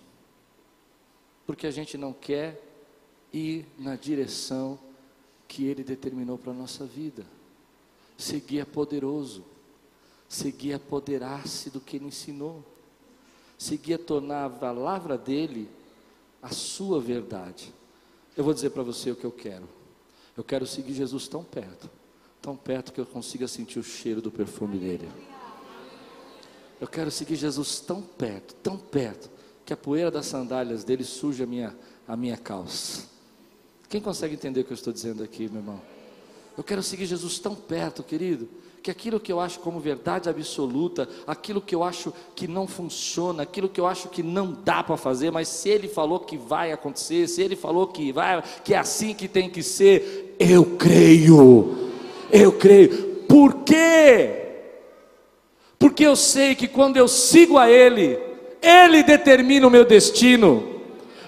[1.46, 2.62] Porque a gente não quer
[3.34, 4.80] ir na direção
[5.48, 7.26] que Ele determinou para a nossa vida.
[8.18, 9.44] Seguir é poderoso,
[10.28, 12.64] seguir é apoderar-se do que Ele ensinou,
[13.58, 15.70] seguir é tornar a palavra dEle
[16.42, 17.74] a sua verdade.
[18.36, 19.68] Eu vou dizer para você o que eu quero.
[20.38, 21.90] Eu quero seguir Jesus tão perto,
[22.42, 25.10] tão perto que eu consiga sentir o cheiro do perfume dele.
[26.80, 29.30] Eu quero seguir Jesus tão perto, tão perto,
[29.66, 31.76] que a poeira das sandálias dele suja a minha,
[32.08, 33.15] a minha calça.
[33.90, 35.82] Quem consegue entender o que eu estou dizendo aqui, meu irmão?
[36.58, 38.48] Eu quero seguir Jesus tão perto, querido,
[38.82, 43.44] que aquilo que eu acho como verdade absoluta, aquilo que eu acho que não funciona,
[43.44, 46.72] aquilo que eu acho que não dá para fazer, mas se ele falou que vai
[46.72, 51.92] acontecer, se ele falou que vai, que é assim que tem que ser, eu creio.
[52.32, 53.24] Eu creio.
[53.28, 54.44] Por quê?
[55.78, 58.18] Porque eu sei que quando eu sigo a ele,
[58.62, 60.75] ele determina o meu destino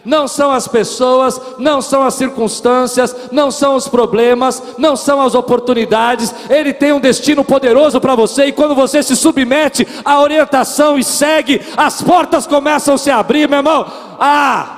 [0.08, 5.36] não são as pessoas, não são as circunstâncias, não são os problemas, não são as
[5.36, 6.34] oportunidades.
[6.50, 11.04] Ele tem um destino poderoso para você e quando você se submete à orientação e
[11.04, 13.86] segue, as portas começam a se abrir, meu irmão.
[14.18, 14.76] Ah!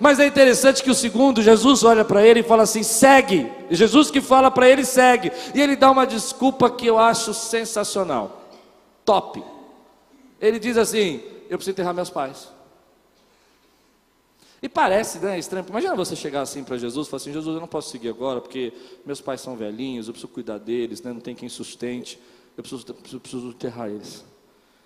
[0.00, 3.52] Mas é interessante que o segundo, Jesus olha para ele e fala assim: segue.
[3.70, 5.30] Jesus que fala para ele, segue.
[5.54, 8.42] E ele dá uma desculpa que eu acho sensacional.
[9.04, 9.42] Top.
[10.40, 12.57] Ele diz assim: Eu preciso enterrar meus pais.
[14.60, 15.64] E parece né, estranho.
[15.68, 18.40] Imagina você chegar assim para Jesus e falar assim: Jesus, eu não posso seguir agora
[18.40, 18.72] porque
[19.06, 22.18] meus pais são velhinhos, eu preciso cuidar deles, né, não tem quem sustente.
[22.56, 24.24] eu preciso, preciso, preciso enterrar eles.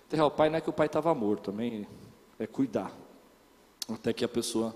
[0.07, 1.87] Enterrar o pai não é que o pai estava morto, também
[2.37, 2.95] é cuidar.
[3.89, 4.75] Até que a pessoa.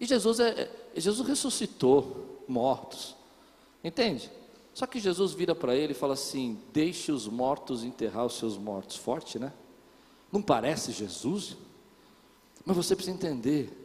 [0.00, 3.14] E Jesus, é, é Jesus ressuscitou mortos.
[3.84, 4.30] Entende?
[4.74, 8.56] Só que Jesus vira para ele e fala assim: Deixe os mortos enterrar os seus
[8.56, 8.96] mortos.
[8.96, 9.52] Forte, né?
[10.30, 11.56] Não parece Jesus?
[12.64, 13.81] Mas você precisa entender.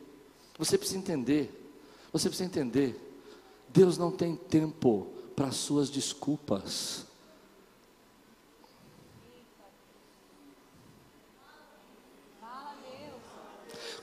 [0.57, 1.71] Você precisa entender.
[2.11, 2.99] Você precisa entender.
[3.69, 7.05] Deus não tem tempo para suas desculpas.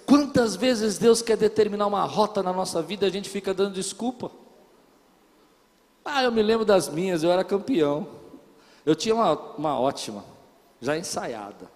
[0.06, 4.30] Quantas vezes Deus quer determinar uma rota na nossa vida a gente fica dando desculpa?
[6.04, 8.06] Ah, eu me lembro das minhas, eu era campeão.
[8.84, 10.22] Eu tinha uma, uma ótima,
[10.80, 11.70] já ensaiada.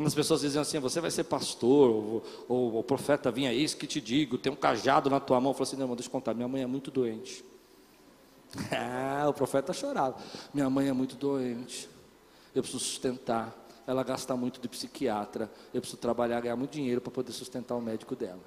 [0.00, 3.76] Quando as pessoas diziam assim, você vai ser pastor, ou, ou, o profeta vinha, isso
[3.76, 5.50] que te digo, tem um cajado na tua mão.
[5.50, 7.44] Eu falei assim, não, deixa eu contar, minha mãe é muito doente.
[8.72, 10.16] ah, o profeta chorava.
[10.54, 11.86] Minha mãe é muito doente.
[12.54, 13.54] Eu preciso sustentar.
[13.86, 15.52] Ela gasta muito de psiquiatra.
[15.74, 18.40] Eu preciso trabalhar, ganhar muito dinheiro para poder sustentar o médico dela.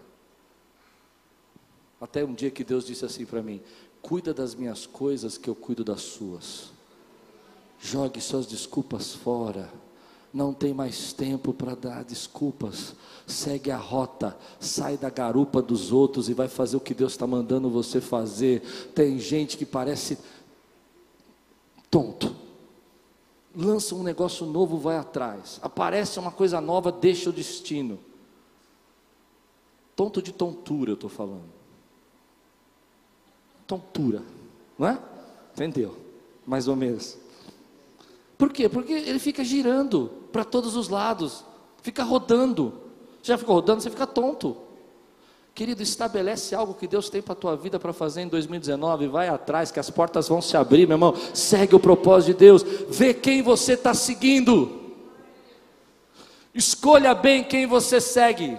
[2.02, 3.62] Até um dia que Deus disse assim para mim:
[4.02, 6.72] Cuida das minhas coisas, que eu cuido das suas.
[7.80, 9.83] Jogue suas desculpas fora
[10.34, 12.96] não tem mais tempo para dar desculpas.
[13.28, 17.28] Segue a rota, sai da garupa dos outros e vai fazer o que Deus está
[17.28, 18.62] mandando você fazer.
[18.96, 20.18] Tem gente que parece
[21.92, 22.36] tonto.
[23.56, 25.60] Lança um negócio novo, vai atrás.
[25.62, 28.00] Aparece uma coisa nova, deixa o destino.
[29.96, 31.54] Tonto de tontura, eu estou falando.
[33.68, 34.24] Tontura,
[34.78, 35.00] não é?
[35.54, 35.96] Entendeu?
[36.48, 37.23] Mais ou menos.
[38.44, 38.68] Por quê?
[38.68, 41.46] Porque ele fica girando para todos os lados,
[41.82, 42.74] fica rodando.
[43.22, 44.58] Já ficou rodando, você fica tonto.
[45.56, 49.08] Querido, estabelece algo que Deus tem para a tua vida para fazer em 2019.
[49.08, 51.16] Vai atrás, que as portas vão se abrir, meu irmão.
[51.34, 52.64] Segue o propósito de Deus.
[52.90, 54.92] Vê quem você está seguindo.
[56.54, 58.58] Escolha bem quem você segue.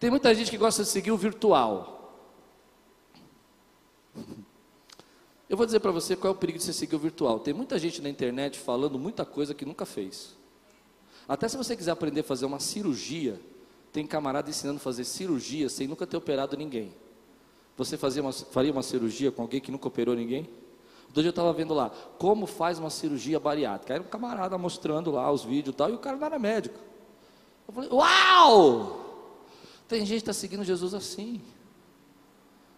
[0.00, 2.12] Tem muita gente que gosta de seguir o virtual.
[5.48, 7.38] Eu vou dizer para você qual é o perigo de você seguir o virtual.
[7.38, 10.34] Tem muita gente na internet falando muita coisa que nunca fez.
[11.28, 13.40] Até se você quiser aprender a fazer uma cirurgia,
[13.92, 16.92] tem camarada ensinando a fazer cirurgia sem nunca ter operado ninguém.
[17.76, 20.48] Você fazia uma, faria uma cirurgia com alguém que nunca operou ninguém?
[21.06, 23.94] Outro dia eu estava vendo lá, como faz uma cirurgia bariátrica.
[23.94, 26.78] Era um camarada mostrando lá os vídeos e tal, e o cara não era médico.
[27.68, 29.04] Eu falei, uau!
[29.88, 31.40] Tem gente que está seguindo Jesus assim.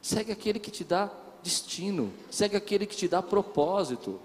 [0.03, 1.11] Segue aquele que te dá
[1.43, 4.21] destino, segue aquele que te dá propósito.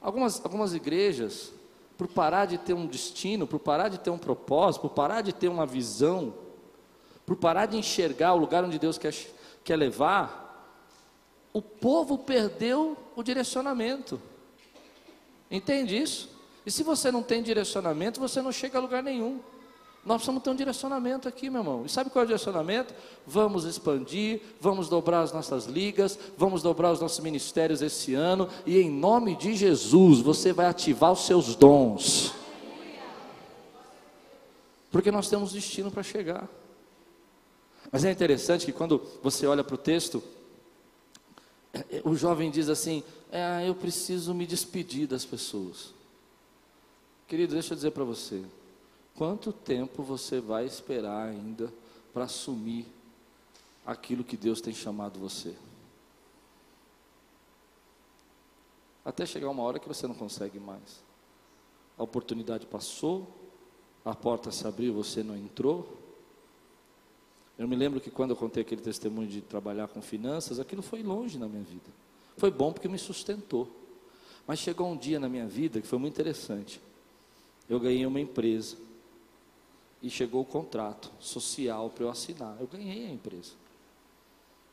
[0.00, 1.52] Algumas, algumas igrejas,
[1.96, 5.32] por parar de ter um destino, por parar de ter um propósito, por parar de
[5.32, 6.32] ter uma visão,
[7.26, 9.14] por parar de enxergar o lugar onde Deus quer,
[9.64, 10.48] quer levar,
[11.52, 14.20] o povo perdeu o direcionamento.
[15.50, 16.30] Entende isso?
[16.64, 19.40] E se você não tem direcionamento, você não chega a lugar nenhum.
[20.08, 21.84] Nós precisamos ter um direcionamento aqui, meu irmão.
[21.84, 22.94] E sabe qual é o direcionamento?
[23.26, 28.78] Vamos expandir, vamos dobrar as nossas ligas, vamos dobrar os nossos ministérios esse ano, e
[28.78, 32.32] em nome de Jesus, você vai ativar os seus dons.
[34.90, 36.48] Porque nós temos destino para chegar.
[37.92, 40.22] Mas é interessante que quando você olha para o texto,
[42.02, 45.92] o jovem diz assim: é, Eu preciso me despedir das pessoas.
[47.26, 48.42] Querido, deixa eu dizer para você.
[49.18, 51.74] Quanto tempo você vai esperar ainda
[52.14, 52.86] para assumir
[53.84, 55.56] aquilo que Deus tem chamado você?
[59.04, 61.02] Até chegar uma hora que você não consegue mais.
[61.98, 63.26] A oportunidade passou,
[64.04, 65.98] a porta se abriu, você não entrou.
[67.58, 71.02] Eu me lembro que quando eu contei aquele testemunho de trabalhar com finanças, aquilo foi
[71.02, 71.90] longe na minha vida.
[72.36, 73.68] Foi bom porque me sustentou.
[74.46, 76.80] Mas chegou um dia na minha vida que foi muito interessante.
[77.68, 78.86] Eu ganhei uma empresa
[80.02, 82.56] e chegou o contrato social para eu assinar.
[82.60, 83.52] Eu ganhei a empresa.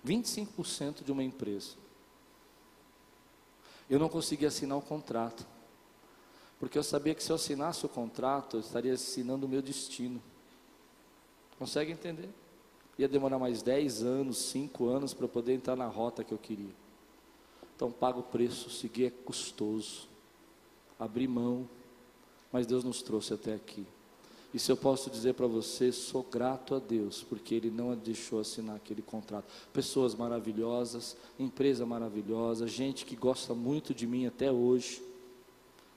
[0.05, 1.71] 25% de uma empresa.
[3.89, 5.45] Eu não consegui assinar o contrato.
[6.59, 10.21] Porque eu sabia que se eu assinasse o contrato, eu estaria assinando o meu destino.
[11.57, 12.29] Consegue entender?
[12.97, 16.73] Ia demorar mais 10 anos, 5 anos para poder entrar na rota que eu queria.
[17.75, 20.07] Então paga o preço, seguir é custoso.
[20.97, 21.67] Abrir mão.
[22.51, 23.85] Mas Deus nos trouxe até aqui.
[24.55, 28.39] E se eu posso dizer para você, sou grato a Deus, porque Ele não deixou
[28.39, 29.51] assinar aquele contrato.
[29.73, 35.03] Pessoas maravilhosas, empresa maravilhosa, gente que gosta muito de mim até hoje,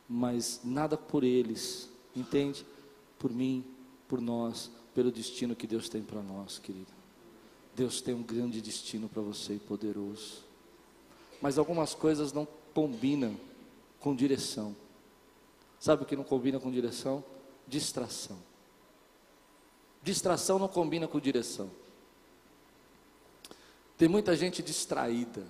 [0.09, 2.67] mas nada por eles, entende?
[3.17, 3.65] Por mim,
[4.09, 6.91] por nós, pelo destino que Deus tem para nós, querido.
[7.77, 10.43] Deus tem um grande destino para você e poderoso.
[11.41, 13.33] Mas algumas coisas não combina
[14.01, 14.75] com direção.
[15.79, 17.23] Sabe o que não combina com direção?
[17.69, 18.39] Distração.
[20.03, 21.71] Distração não combina com direção.
[23.97, 25.45] Tem muita gente distraída,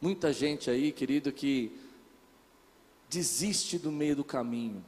[0.00, 1.72] muita gente aí, querido, que
[3.08, 4.84] desiste do meio do caminho.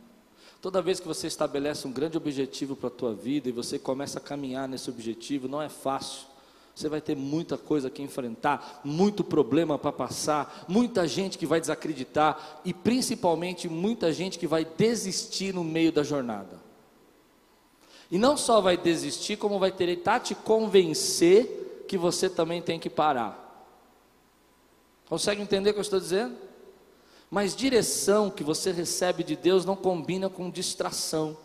[0.60, 4.18] Toda vez que você estabelece um grande objetivo para a tua vida e você começa
[4.18, 6.26] a caminhar nesse objetivo, não é fácil.
[6.74, 11.60] Você vai ter muita coisa que enfrentar, muito problema para passar, muita gente que vai
[11.60, 16.57] desacreditar e principalmente muita gente que vai desistir no meio da jornada.
[18.10, 22.88] E não só vai desistir, como vai tentar te convencer que você também tem que
[22.88, 23.46] parar.
[25.08, 26.36] Consegue entender o que eu estou dizendo?
[27.30, 31.36] Mas direção que você recebe de Deus não combina com distração.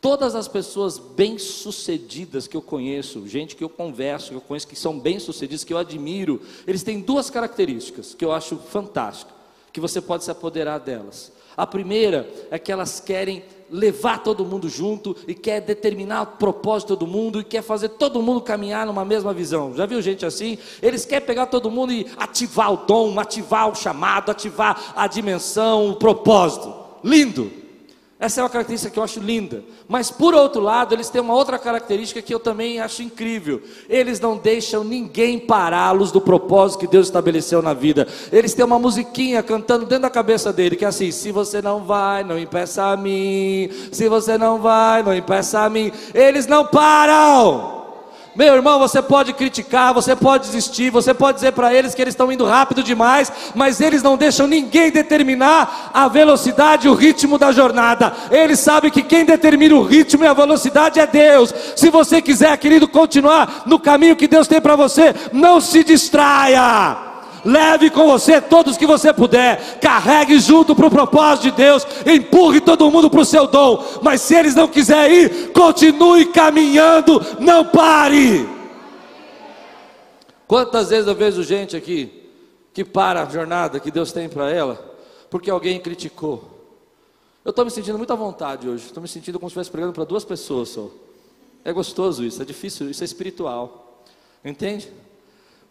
[0.00, 4.76] Todas as pessoas bem-sucedidas que eu conheço, gente que eu converso, que eu conheço que
[4.76, 9.34] são bem-sucedidas, que eu admiro, eles têm duas características que eu acho fantásticas,
[9.72, 11.32] que você pode se apoderar delas.
[11.56, 16.96] A primeira é que elas querem levar todo mundo junto e quer determinar o propósito
[16.96, 19.74] do mundo e quer fazer todo mundo caminhar numa mesma visão.
[19.74, 20.58] Já viu gente assim?
[20.80, 25.90] Eles querem pegar todo mundo e ativar o dom, ativar o chamado, ativar a dimensão,
[25.90, 26.72] o propósito.
[27.02, 27.65] Lindo.
[28.18, 29.62] Essa é uma característica que eu acho linda.
[29.86, 33.62] Mas por outro lado, eles têm uma outra característica que eu também acho incrível.
[33.90, 38.08] Eles não deixam ninguém pará-los do propósito que Deus estabeleceu na vida.
[38.32, 41.84] Eles têm uma musiquinha cantando dentro da cabeça dele, que é assim: se você não
[41.84, 43.68] vai, não impeça a mim.
[43.92, 45.92] Se você não vai, não impeça a mim.
[46.14, 47.75] Eles não param.
[48.36, 52.12] Meu irmão, você pode criticar, você pode desistir, você pode dizer para eles que eles
[52.12, 57.38] estão indo rápido demais, mas eles não deixam ninguém determinar a velocidade e o ritmo
[57.38, 58.12] da jornada.
[58.30, 61.54] Eles sabem que quem determina o ritmo e a velocidade é Deus.
[61.74, 67.05] Se você quiser, querido, continuar no caminho que Deus tem para você, não se distraia.
[67.46, 72.60] Leve com você todos que você puder, carregue junto para o propósito de Deus, empurre
[72.60, 73.82] todo mundo para o seu dom.
[74.02, 78.48] Mas se eles não quiserem ir, continue caminhando, não pare.
[80.48, 82.24] Quantas vezes eu vejo gente aqui
[82.74, 84.96] que para a jornada que Deus tem para ela,
[85.30, 86.44] porque alguém criticou.
[87.44, 89.92] Eu estou me sentindo muito à vontade hoje, estou me sentindo como se estivesse pregando
[89.92, 90.88] para duas pessoas só.
[91.64, 94.02] É gostoso isso, é difícil, isso é espiritual.
[94.44, 94.90] Entende?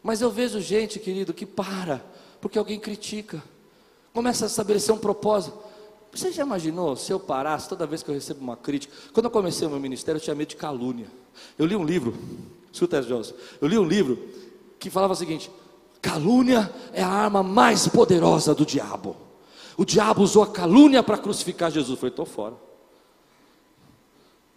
[0.06, 1.99] Mas eu vejo gente, querido, que para,
[2.39, 3.43] porque alguém critica,
[4.14, 5.58] começa a estabelecer um propósito.
[6.14, 8.93] Você já imaginou se eu parasse toda vez que eu recebo uma crítica?
[9.12, 11.08] Quando eu comecei o meu ministério, eu tinha medo de calúnia.
[11.58, 12.16] Eu li um livro,
[12.72, 14.30] escuta, José, eu li um livro
[14.78, 15.49] que falava o seguinte:
[15.99, 19.18] calúnia é a arma mais poderosa do diabo.
[19.76, 21.89] O diabo usou a calúnia para crucificar Jesus.
[21.89, 22.53] Eu falei, estou fora.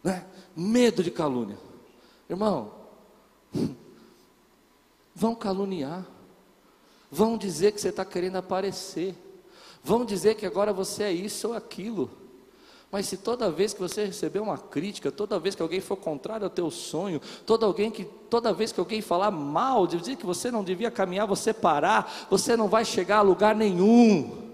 [0.04, 0.26] Né?
[0.54, 1.56] Medo de calúnia.
[2.28, 2.70] Irmão,
[5.18, 6.06] Vão caluniar,
[7.10, 9.16] vão dizer que você está querendo aparecer,
[9.82, 12.08] vão dizer que agora você é isso ou aquilo.
[12.88, 16.44] Mas se toda vez que você receber uma crítica, toda vez que alguém for contrário
[16.44, 20.52] ao teu sonho, toda, alguém que, toda vez que alguém falar mal, dizer que você
[20.52, 24.52] não devia caminhar, você parar, você não vai chegar a lugar nenhum.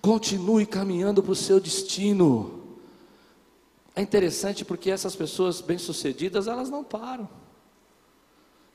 [0.00, 2.78] Continue caminhando para o seu destino.
[3.94, 7.28] É interessante porque essas pessoas bem-sucedidas, elas não param.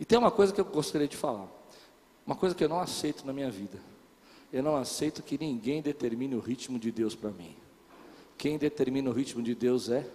[0.01, 1.47] E tem uma coisa que eu gostaria de falar.
[2.25, 3.77] Uma coisa que eu não aceito na minha vida.
[4.51, 7.55] Eu não aceito que ninguém determine o ritmo de Deus para mim.
[8.35, 10.09] Quem determina o ritmo de Deus é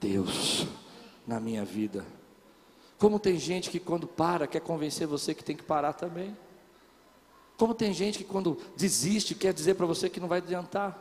[0.00, 0.66] Deus
[1.26, 2.02] na minha vida.
[2.98, 6.34] Como tem gente que quando para quer convencer você que tem que parar também.
[7.58, 10.98] Como tem gente que quando desiste quer dizer para você que não vai adiantar.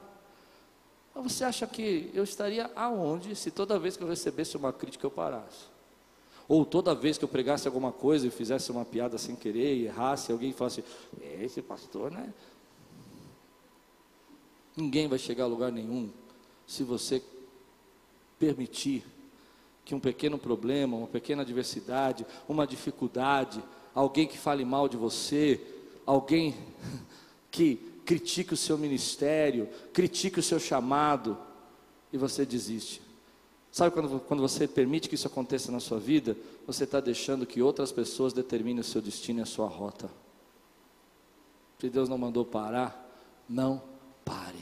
[1.15, 5.07] Mas você acha que eu estaria aonde se toda vez que eu recebesse uma crítica
[5.07, 5.78] eu parasse?
[6.49, 10.31] Ou toda vez que eu pregasse alguma coisa e fizesse uma piada sem querer errasse,
[10.31, 10.83] alguém falasse,
[11.21, 12.33] é, esse pastor, né?
[14.75, 16.09] Ninguém vai chegar a lugar nenhum
[16.65, 17.21] se você
[18.39, 19.05] permitir
[19.85, 25.61] que um pequeno problema, uma pequena adversidade, uma dificuldade, alguém que fale mal de você,
[26.03, 26.55] alguém
[27.51, 27.75] que
[28.05, 31.37] critique o seu ministério, critique o seu chamado,
[32.11, 33.08] e você desiste.
[33.71, 37.61] Sabe quando, quando você permite que isso aconteça na sua vida, você está deixando que
[37.61, 40.09] outras pessoas determinem o seu destino e a sua rota.
[41.79, 43.07] Se Deus não mandou parar,
[43.47, 43.81] não
[44.25, 44.59] pare.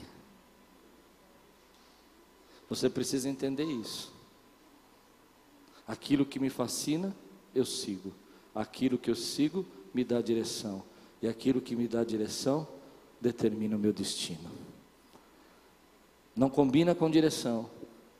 [2.69, 4.11] Você precisa entender isso.
[5.87, 7.15] Aquilo que me fascina,
[7.55, 8.13] eu sigo.
[8.53, 10.83] Aquilo que eu sigo, me dá direção.
[11.21, 12.67] E aquilo que me dá direção,
[13.21, 14.51] determina o meu destino.
[16.35, 17.69] Não combina com direção,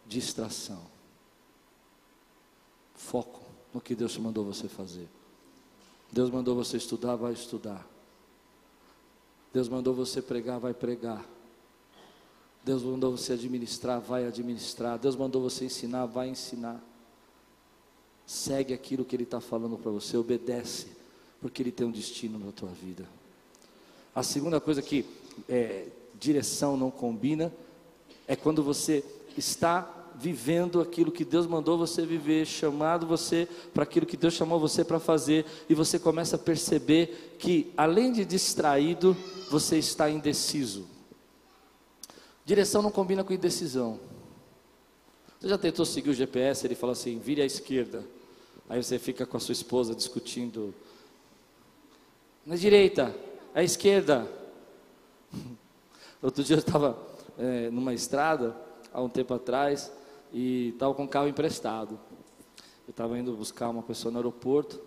[0.08, 0.82] distração.
[2.96, 3.42] Foco
[3.74, 5.08] no que Deus mandou você fazer.
[6.12, 7.86] Deus mandou você estudar, vai estudar.
[9.54, 11.26] Deus mandou você pregar, vai pregar.
[12.64, 14.98] Deus mandou você administrar, vai administrar.
[14.98, 16.82] Deus mandou você ensinar, vai ensinar.
[18.26, 20.88] Segue aquilo que Ele está falando para você, obedece,
[21.40, 23.08] porque Ele tem um destino na tua vida.
[24.14, 25.06] A segunda coisa que
[25.48, 25.88] é,
[26.20, 27.54] direção não combina
[28.28, 29.04] é quando você
[29.38, 34.60] está vivendo aquilo que Deus mandou você viver, chamado você para aquilo que Deus chamou
[34.60, 39.16] você para fazer, e você começa a perceber que, além de distraído,
[39.50, 40.88] você está indeciso.
[42.44, 44.00] Direção não combina com indecisão.
[45.40, 46.66] Você já tentou seguir o GPS?
[46.66, 48.04] Ele fala assim: vire à esquerda.
[48.70, 50.74] Aí você fica com a sua esposa discutindo.
[52.46, 53.16] Na direita,
[53.54, 54.28] à esquerda.
[56.22, 56.98] Outro dia eu estava
[57.38, 58.56] é, numa estrada,
[58.92, 59.92] há um tempo atrás,
[60.34, 62.00] e estava com um carro emprestado.
[62.88, 64.80] Eu estava indo buscar uma pessoa no aeroporto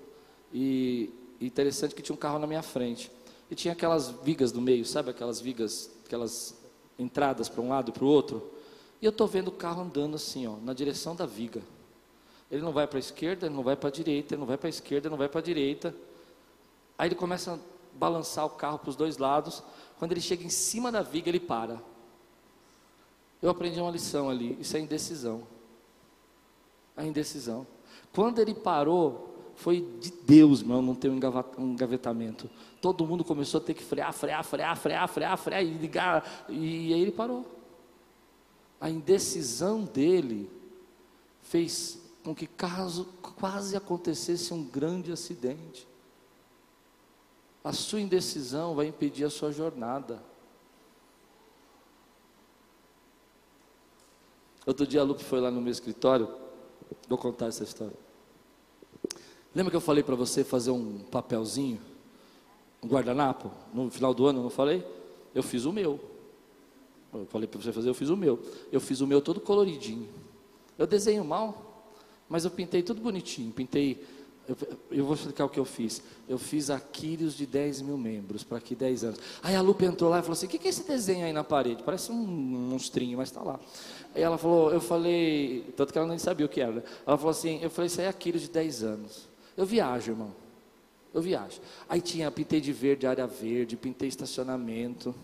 [0.52, 3.10] e, interessante que tinha um carro na minha frente.
[3.50, 6.54] E tinha aquelas vigas do meio, sabe aquelas vigas, aquelas
[6.98, 8.50] entradas para um lado e para o outro.
[9.00, 11.62] E eu estou vendo o carro andando assim, ó, na direção da viga.
[12.50, 14.58] Ele não vai para a esquerda, ele não vai para a direita, ele não vai
[14.58, 15.94] para a esquerda, ele não vai para a direita.
[16.98, 17.58] Aí ele começa a
[17.94, 19.62] balançar o carro para os dois lados.
[19.98, 21.80] Quando ele chega em cima da viga, ele para.
[23.42, 25.42] Eu aprendi uma lição ali, isso é indecisão.
[26.96, 27.66] A indecisão.
[28.12, 31.18] Quando ele parou, foi de Deus, meu, não ter um
[31.58, 32.50] engavetamento.
[32.80, 36.92] Todo mundo começou a ter que frear, frear, frear, frear, frear, frear e ligar, e
[36.92, 37.46] aí ele parou.
[38.80, 40.50] A indecisão dele
[41.42, 43.06] fez com que caso
[43.38, 45.86] quase acontecesse um grande acidente.
[47.62, 50.22] A sua indecisão vai impedir a sua jornada.
[54.66, 56.28] Outro dia a Lupe foi lá no meu escritório,
[57.08, 57.96] vou contar essa história.
[59.54, 61.80] Lembra que eu falei para você fazer um papelzinho,
[62.82, 64.86] um guardanapo, no final do ano, não falei?
[65.34, 65.98] Eu fiz o meu.
[67.12, 68.38] Eu falei para você fazer, eu fiz o meu.
[68.70, 70.08] Eu fiz o meu todo coloridinho.
[70.78, 71.84] Eu desenho mal,
[72.28, 73.52] mas eu pintei tudo bonitinho.
[73.52, 74.06] Pintei
[74.50, 74.56] eu,
[74.90, 76.02] eu, vou explicar o que eu fiz.
[76.28, 79.20] Eu fiz Aquiles de 10 mil membros, para aqui 10 anos.
[79.44, 81.32] Aí a Lupe entrou lá e falou assim: O que, que é esse desenho aí
[81.32, 81.84] na parede?
[81.84, 83.60] Parece um monstrinho, mas está lá.
[84.12, 86.84] Aí ela falou: Eu falei, tanto que ela nem sabia o que era.
[87.06, 89.28] Ela falou assim: Eu falei, Isso aí é Aquiles de 10 anos.
[89.56, 90.34] Eu viajo, irmão.
[91.14, 91.60] Eu viajo.
[91.88, 95.14] Aí tinha, pintei de verde, área verde, pintei estacionamento.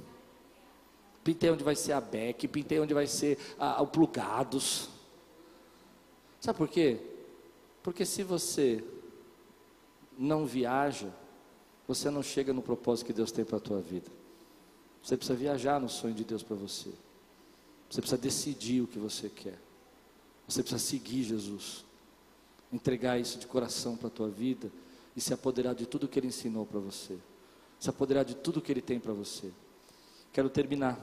[1.25, 4.89] Pintei onde vai ser a BEC, pintei onde vai ser a, o plugados.
[6.41, 7.01] Sabe por quê?
[7.83, 8.85] Porque se você
[10.19, 11.13] não viaja,
[11.87, 14.11] você não chega no propósito que Deus tem para a tua vida.
[15.03, 16.91] Você precisa viajar no sonho de Deus para você.
[17.89, 19.59] Você precisa decidir o que você quer.
[20.49, 21.85] Você precisa seguir Jesus.
[22.73, 24.71] Entregar isso de coração para a tua vida
[25.15, 27.17] e se apoderar de tudo que Ele ensinou para você.
[27.79, 29.53] Se apoderar de tudo que Ele tem para você.
[30.33, 30.99] Quero terminar.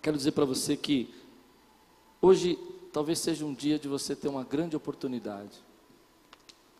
[0.00, 1.12] Quero dizer para você que
[2.20, 2.56] hoje
[2.92, 5.58] talvez seja um dia de você ter uma grande oportunidade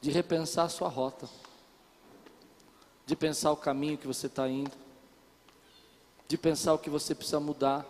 [0.02, 1.28] de repensar a sua rota,
[3.06, 4.72] de pensar o caminho que você está indo,
[6.26, 7.86] de pensar o que você precisa mudar.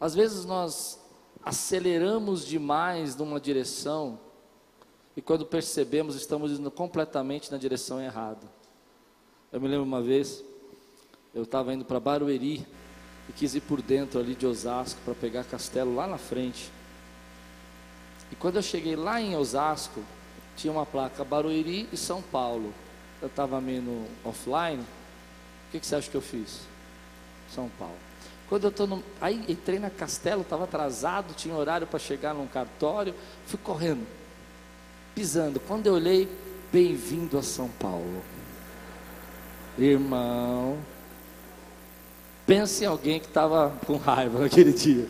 [0.00, 0.98] Às vezes nós
[1.44, 4.18] aceleramos demais numa direção
[5.14, 8.46] e quando percebemos estamos indo completamente na direção errada.
[9.52, 10.42] Eu me lembro uma vez,
[11.34, 12.66] eu estava indo para Barueri
[13.28, 16.72] e quis ir por dentro ali de Osasco para pegar castelo lá na frente.
[18.30, 20.02] E quando eu cheguei lá em Osasco,
[20.56, 22.72] tinha uma placa Barueri e São Paulo.
[23.20, 24.80] Eu estava meio offline.
[24.80, 26.60] O que, que, você acha que eu fiz?
[27.54, 27.96] São Paulo.
[28.48, 29.02] Quando eu estou no.
[29.20, 33.14] Aí entrei na Castelo, estava atrasado, tinha horário para chegar num cartório.
[33.46, 34.06] Fui correndo,
[35.14, 35.60] pisando.
[35.60, 36.28] Quando eu olhei,
[36.72, 38.22] bem-vindo a São Paulo.
[39.78, 40.78] Irmão,
[42.46, 45.06] pense em alguém que estava com raiva naquele dia.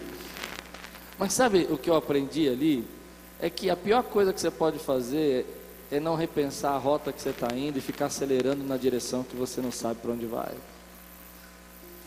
[1.18, 2.95] Mas sabe o que eu aprendi ali?
[3.40, 5.46] É que a pior coisa que você pode fazer
[5.90, 9.36] é não repensar a rota que você está indo e ficar acelerando na direção que
[9.36, 10.52] você não sabe para onde vai.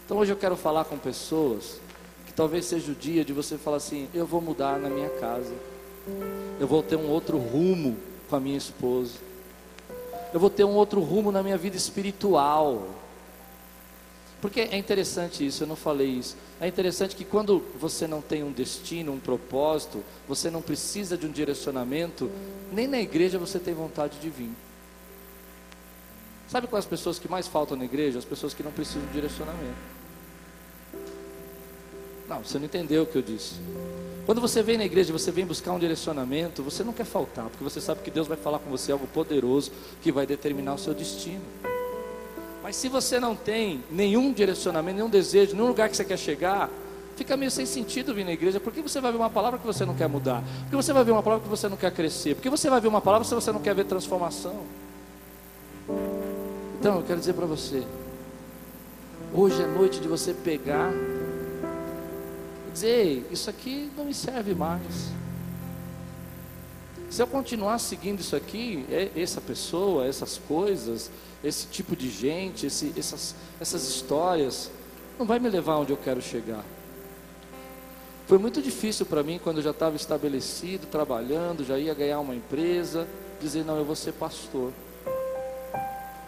[0.06, 1.80] Então hoje eu quero falar com pessoas
[2.26, 5.54] que talvez seja o dia de você falar assim: eu vou mudar na minha casa,
[6.60, 7.96] eu vou ter um outro rumo
[8.30, 9.14] com a minha esposa,
[10.34, 12.88] eu vou ter um outro rumo na minha vida espiritual.
[14.42, 16.38] Porque é interessante isso, eu não falei isso.
[16.62, 21.26] É interessante que quando você não tem um destino, um propósito, você não precisa de
[21.26, 22.30] um direcionamento,
[22.72, 24.52] nem na igreja você tem vontade de vir.
[26.50, 28.20] Sabe quais as pessoas que mais faltam na igreja?
[28.20, 29.78] As pessoas que não precisam de direcionamento.
[32.28, 33.56] Não, você não entendeu o que eu disse.
[34.26, 37.64] Quando você vem na igreja, você vem buscar um direcionamento, você não quer faltar, porque
[37.64, 40.94] você sabe que Deus vai falar com você algo poderoso que vai determinar o seu
[40.94, 41.42] destino.
[42.70, 46.70] Mas se você não tem nenhum direcionamento, nenhum desejo, nenhum lugar que você quer chegar,
[47.16, 48.60] fica meio sem sentido vir na igreja.
[48.60, 50.44] Por que você vai ver uma palavra que você não quer mudar?
[50.66, 52.36] Por que você vai ver uma palavra que você não quer crescer?
[52.36, 54.54] Por que você vai ver uma palavra se você não quer ver transformação?
[56.80, 57.84] Então, eu quero dizer para você,
[59.34, 60.92] hoje é noite de você pegar
[62.68, 65.19] e dizer, isso aqui não me serve mais.
[67.10, 71.10] Se eu continuar seguindo isso aqui, é, essa pessoa, essas coisas,
[71.44, 74.70] esse tipo de gente, esse, essas, essas histórias,
[75.18, 76.64] não vai me levar onde eu quero chegar.
[78.28, 82.36] Foi muito difícil para mim quando eu já estava estabelecido, trabalhando, já ia ganhar uma
[82.36, 83.08] empresa,
[83.42, 84.72] dizer: não, eu vou ser pastor.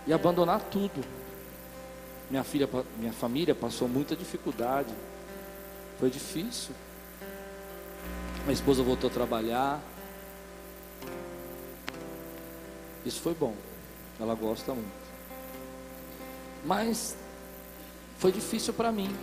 [0.08, 1.06] E abandonar tudo.
[2.28, 2.68] Minha, filha,
[2.98, 4.92] minha família passou muita dificuldade.
[6.00, 6.74] Foi difícil.
[8.46, 9.80] Minha esposa voltou a trabalhar.
[13.06, 13.56] Isso foi bom.
[14.20, 15.02] Ela gosta muito.
[16.66, 17.16] Mas
[18.18, 19.16] foi difícil para mim.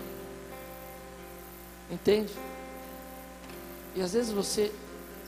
[1.90, 2.32] Entende?
[3.94, 4.72] E às vezes você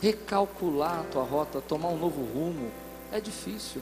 [0.01, 2.70] recalcular a tua rota, tomar um novo rumo,
[3.12, 3.80] é difícil.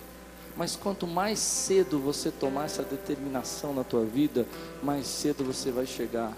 [0.56, 4.46] Mas quanto mais cedo você tomar essa determinação na tua vida,
[4.82, 6.36] mais cedo você vai chegar.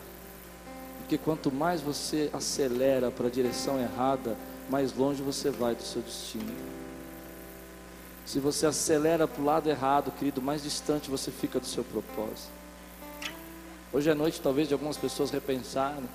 [0.99, 4.37] Porque quanto mais você acelera para a direção errada,
[4.69, 6.80] mais longe você vai do seu destino.
[8.31, 12.53] Se você acelera para o lado errado, querido, mais distante você fica do seu propósito.
[13.93, 16.09] Hoje à noite, talvez de algumas pessoas repensarem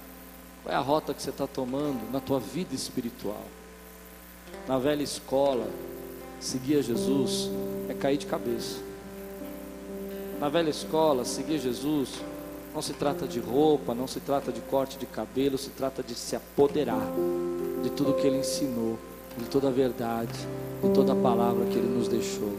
[0.63, 3.43] qual é a rota que você está tomando na tua vida espiritual.
[4.65, 5.67] Na velha escola,
[6.39, 7.49] seguir Jesus
[7.89, 8.79] é cair de cabeça.
[10.39, 12.21] Na velha escola, seguir Jesus
[12.73, 16.15] não se trata de roupa, não se trata de corte de cabelo, se trata de
[16.15, 17.11] se apoderar
[17.83, 18.97] de tudo que ele ensinou,
[19.37, 20.47] de toda a verdade,
[20.85, 22.53] de toda a palavra que ele nos deixou.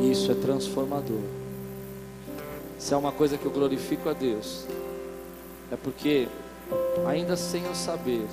[0.00, 1.20] Isso é transformador.
[2.78, 4.64] Se é uma coisa que eu glorifico a Deus,
[5.72, 6.28] é porque,
[7.06, 8.24] ainda sem eu saber,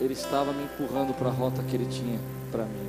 [0.00, 2.18] Ele estava me empurrando para a rota que Ele tinha
[2.50, 2.88] para mim.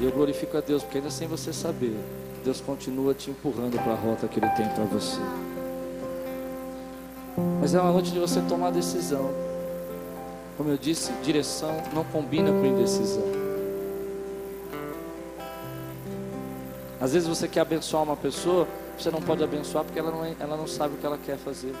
[0.00, 1.96] E eu glorifico a Deus, porque ainda sem você saber,
[2.44, 5.20] Deus continua te empurrando para a rota que Ele tem para você.
[7.60, 9.45] Mas é uma noite de você tomar decisão.
[10.56, 13.22] Como eu disse, direção não combina com indecisão.
[16.98, 18.66] Às vezes você quer abençoar uma pessoa,
[18.98, 21.36] você não pode abençoar porque ela não, é, ela não sabe o que ela quer
[21.36, 21.74] fazer.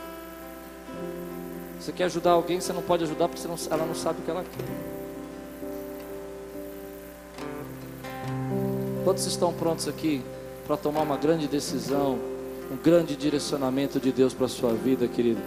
[1.80, 4.30] Você quer ajudar alguém, você não pode ajudar porque não, ela não sabe o que
[4.30, 4.64] ela quer.
[9.04, 10.22] Quantos estão prontos aqui
[10.66, 12.18] para tomar uma grande decisão,
[12.70, 15.40] um grande direcionamento de Deus para a sua vida, querido?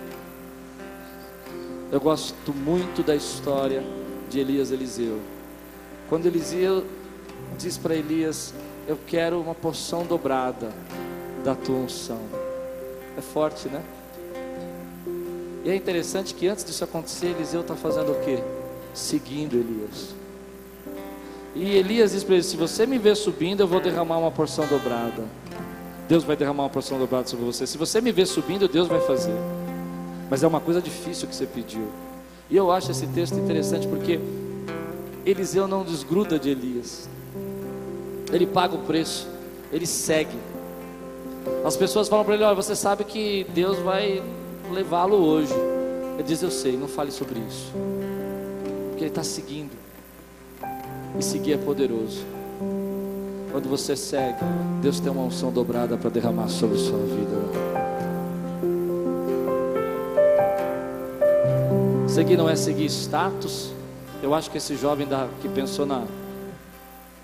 [1.92, 3.84] Eu gosto muito da história
[4.30, 5.20] de Elias Eliseu.
[6.08, 6.86] Quando Eliseu
[7.58, 8.54] diz para Elias:
[8.88, 10.72] Eu quero uma porção dobrada
[11.44, 12.22] da tua unção.
[13.18, 13.82] É forte, né?
[15.66, 18.38] E é interessante que antes disso acontecer, Eliseu está fazendo o quê?
[18.94, 20.14] Seguindo Elias.
[21.56, 24.68] E Elias diz para ele: Se você me ver subindo, eu vou derramar uma porção
[24.68, 25.24] dobrada.
[26.08, 27.66] Deus vai derramar uma porção dobrada sobre você.
[27.66, 29.34] Se você me ver subindo, Deus vai fazer.
[30.30, 31.88] Mas é uma coisa difícil que você pediu.
[32.50, 34.20] E eu acho esse texto interessante porque
[35.26, 37.10] Eliseu não desgruda de Elias.
[38.32, 39.28] Ele paga o preço,
[39.72, 40.38] ele segue.
[41.66, 44.22] As pessoas falam para ele: Olha, você sabe que Deus vai
[44.72, 45.54] levá-lo hoje.
[46.16, 47.72] Ele diz: Eu sei, não fale sobre isso.
[48.90, 49.72] Porque ele está seguindo.
[51.18, 52.24] E seguir é poderoso.
[53.52, 54.40] Quando você segue,
[54.82, 57.69] Deus tem uma unção dobrada para derramar sobre sua vida.
[62.20, 63.72] Seguir não é seguir status.
[64.22, 66.06] Eu acho que esse jovem da, que pensou na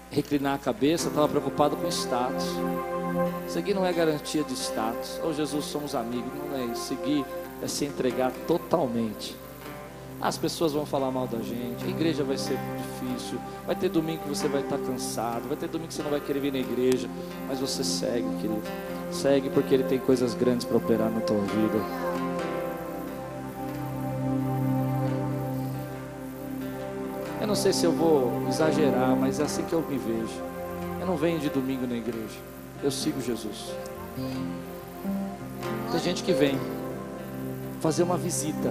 [0.10, 2.46] reclinar a cabeça estava preocupado com status.
[3.46, 5.20] Seguir não é garantia de status.
[5.22, 6.32] Oh, Jesus, somos amigos.
[6.50, 6.84] Não é isso.
[6.84, 7.26] Seguir
[7.62, 9.36] é se entregar totalmente.
[10.22, 13.38] As pessoas vão falar mal da gente, a igreja vai ser difícil,
[13.68, 16.22] vai ter domingo que você vai estar cansado, vai ter domingo que você não vai
[16.22, 17.10] querer vir na igreja,
[17.50, 18.62] mas você segue, querido.
[19.12, 22.05] Segue porque Ele tem coisas grandes para operar na tua vida.
[27.46, 30.42] Eu não sei se eu vou exagerar, mas é assim que eu me vejo.
[31.00, 32.40] Eu não venho de domingo na igreja
[32.86, 33.74] eu sigo Jesus.
[35.92, 36.56] Tem gente que vem
[37.80, 38.70] fazer uma visita,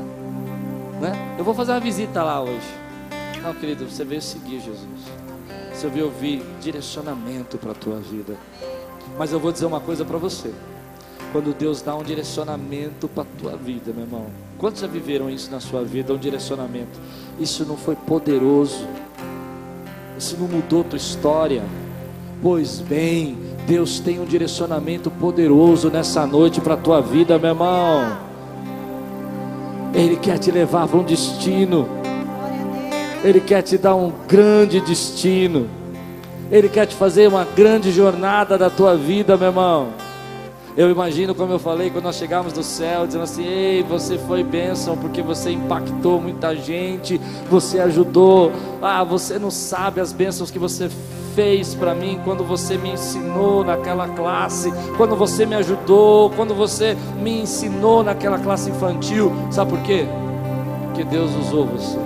[1.01, 1.37] né?
[1.39, 2.75] Eu vou fazer uma visita lá hoje.
[3.43, 5.03] Não, querido, você veio seguir Jesus.
[5.73, 8.37] Você veio ouvir direcionamento para a tua vida.
[9.19, 10.53] Mas eu vou dizer uma coisa para você.
[11.35, 14.27] Quando Deus dá um direcionamento para a tua vida, meu irmão.
[14.57, 16.97] Quantos já viveram isso na sua vida, um direcionamento?
[17.41, 18.87] Isso não foi poderoso.
[20.17, 21.65] Isso não mudou tua história.
[22.41, 28.17] Pois bem, Deus tem um direcionamento poderoso nessa noite para a tua vida, meu irmão.
[29.93, 31.89] Ele quer te levar para um destino.
[33.25, 35.69] Ele quer te dar um grande destino.
[36.49, 40.04] Ele quer te fazer uma grande jornada da tua vida, meu irmão.
[40.77, 44.43] Eu imagino, como eu falei, quando nós chegamos do céu, dizendo assim: Ei, você foi
[44.43, 48.51] bênção porque você impactou muita gente, você ajudou.
[48.83, 50.91] Ah, você não sabe as bênçãos que você
[51.37, 56.97] fez para mim quando você me ensinou naquela classe, quando você me ajudou, quando você
[57.21, 59.33] me ensinou naquela classe infantil.
[59.53, 60.07] Sabe por quê?
[60.87, 61.99] Porque Deus usou você,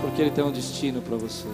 [0.00, 1.46] porque Ele tem um destino para você.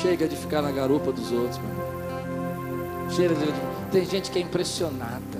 [0.00, 3.10] Chega de ficar na garupa dos outros, meu irmão.
[3.10, 5.38] Chega de tem gente que é impressionada.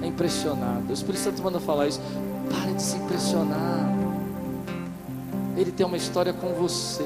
[0.00, 0.82] É impressionada.
[0.88, 2.00] O Espírito Santo manda falar isso.
[2.50, 3.86] Pare de se impressionar.
[5.54, 7.04] Ele tem uma história com você.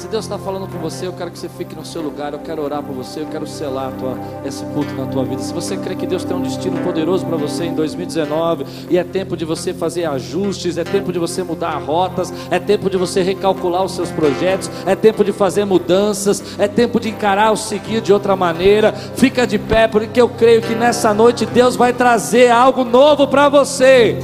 [0.00, 2.32] Se Deus está falando com você, eu quero que você fique no seu lugar.
[2.32, 3.20] Eu quero orar por você.
[3.20, 5.42] Eu quero selar tua, esse culto na tua vida.
[5.42, 9.04] Se você crê que Deus tem um destino poderoso para você em 2019, e é
[9.04, 13.20] tempo de você fazer ajustes, é tempo de você mudar rotas, é tempo de você
[13.20, 18.00] recalcular os seus projetos, é tempo de fazer mudanças, é tempo de encarar o seguir
[18.00, 18.94] de outra maneira.
[18.94, 23.50] Fica de pé, porque eu creio que nessa noite Deus vai trazer algo novo para
[23.50, 24.18] você.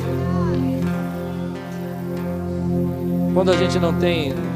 [3.35, 4.56] Quando a gente não tem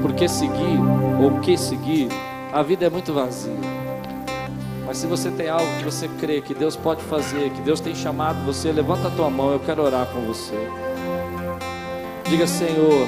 [0.00, 0.78] por que seguir
[1.20, 2.08] ou o que seguir,
[2.52, 3.52] a vida é muito vazia.
[4.86, 7.94] Mas se você tem algo que você crê que Deus pode fazer, que Deus tem
[7.94, 10.56] chamado você, levanta a tua mão, eu quero orar com você.
[12.28, 13.06] Diga, Senhor,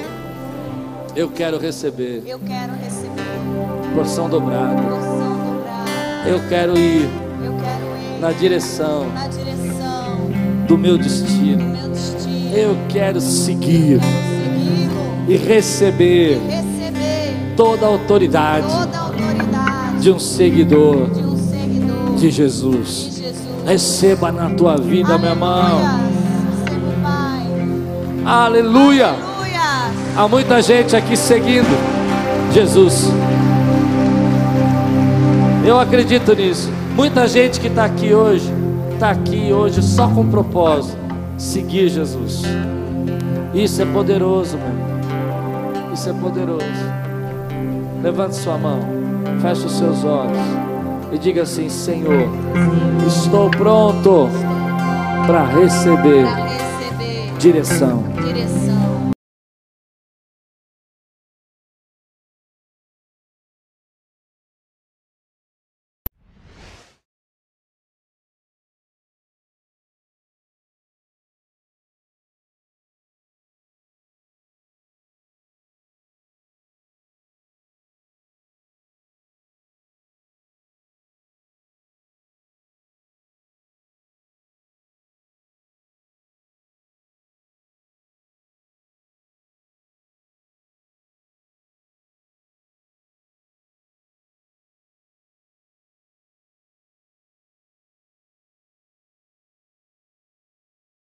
[1.16, 2.22] eu quero receber.
[2.26, 3.94] Eu quero receber.
[3.94, 4.82] Porção dobrada.
[4.82, 6.28] Porção dobrada.
[6.28, 7.08] Eu quero ir.
[7.42, 10.30] Eu quero ir na direção, na direção
[10.66, 11.64] do meu do destino.
[11.64, 12.54] meu destino.
[12.54, 16.59] Eu quero seguir Segui-lo e receber receber
[17.60, 23.14] toda a autoridade toda a autoridade de um seguidor de um seguidor de Jesus.
[23.14, 23.64] de Jesus.
[23.66, 25.78] Receba na tua vida, meu irmão.
[28.24, 29.08] Aleluia.
[29.08, 29.08] Aleluia.
[29.08, 29.60] Aleluia.
[30.16, 31.68] Há muita gente aqui seguindo
[32.50, 33.12] Jesus.
[35.62, 36.70] Eu acredito nisso.
[36.96, 38.50] Muita gente que está aqui hoje,
[38.94, 40.96] está aqui hoje só com propósito:
[41.36, 42.42] seguir Jesus.
[43.52, 45.92] Isso é poderoso, meu.
[45.92, 46.99] Isso é poderoso.
[48.02, 48.80] Levante sua mão,
[49.42, 50.38] feche os seus olhos
[51.12, 52.28] e diga assim: Senhor,
[53.06, 54.28] estou pronto
[55.26, 56.26] para receber
[57.38, 58.02] direção.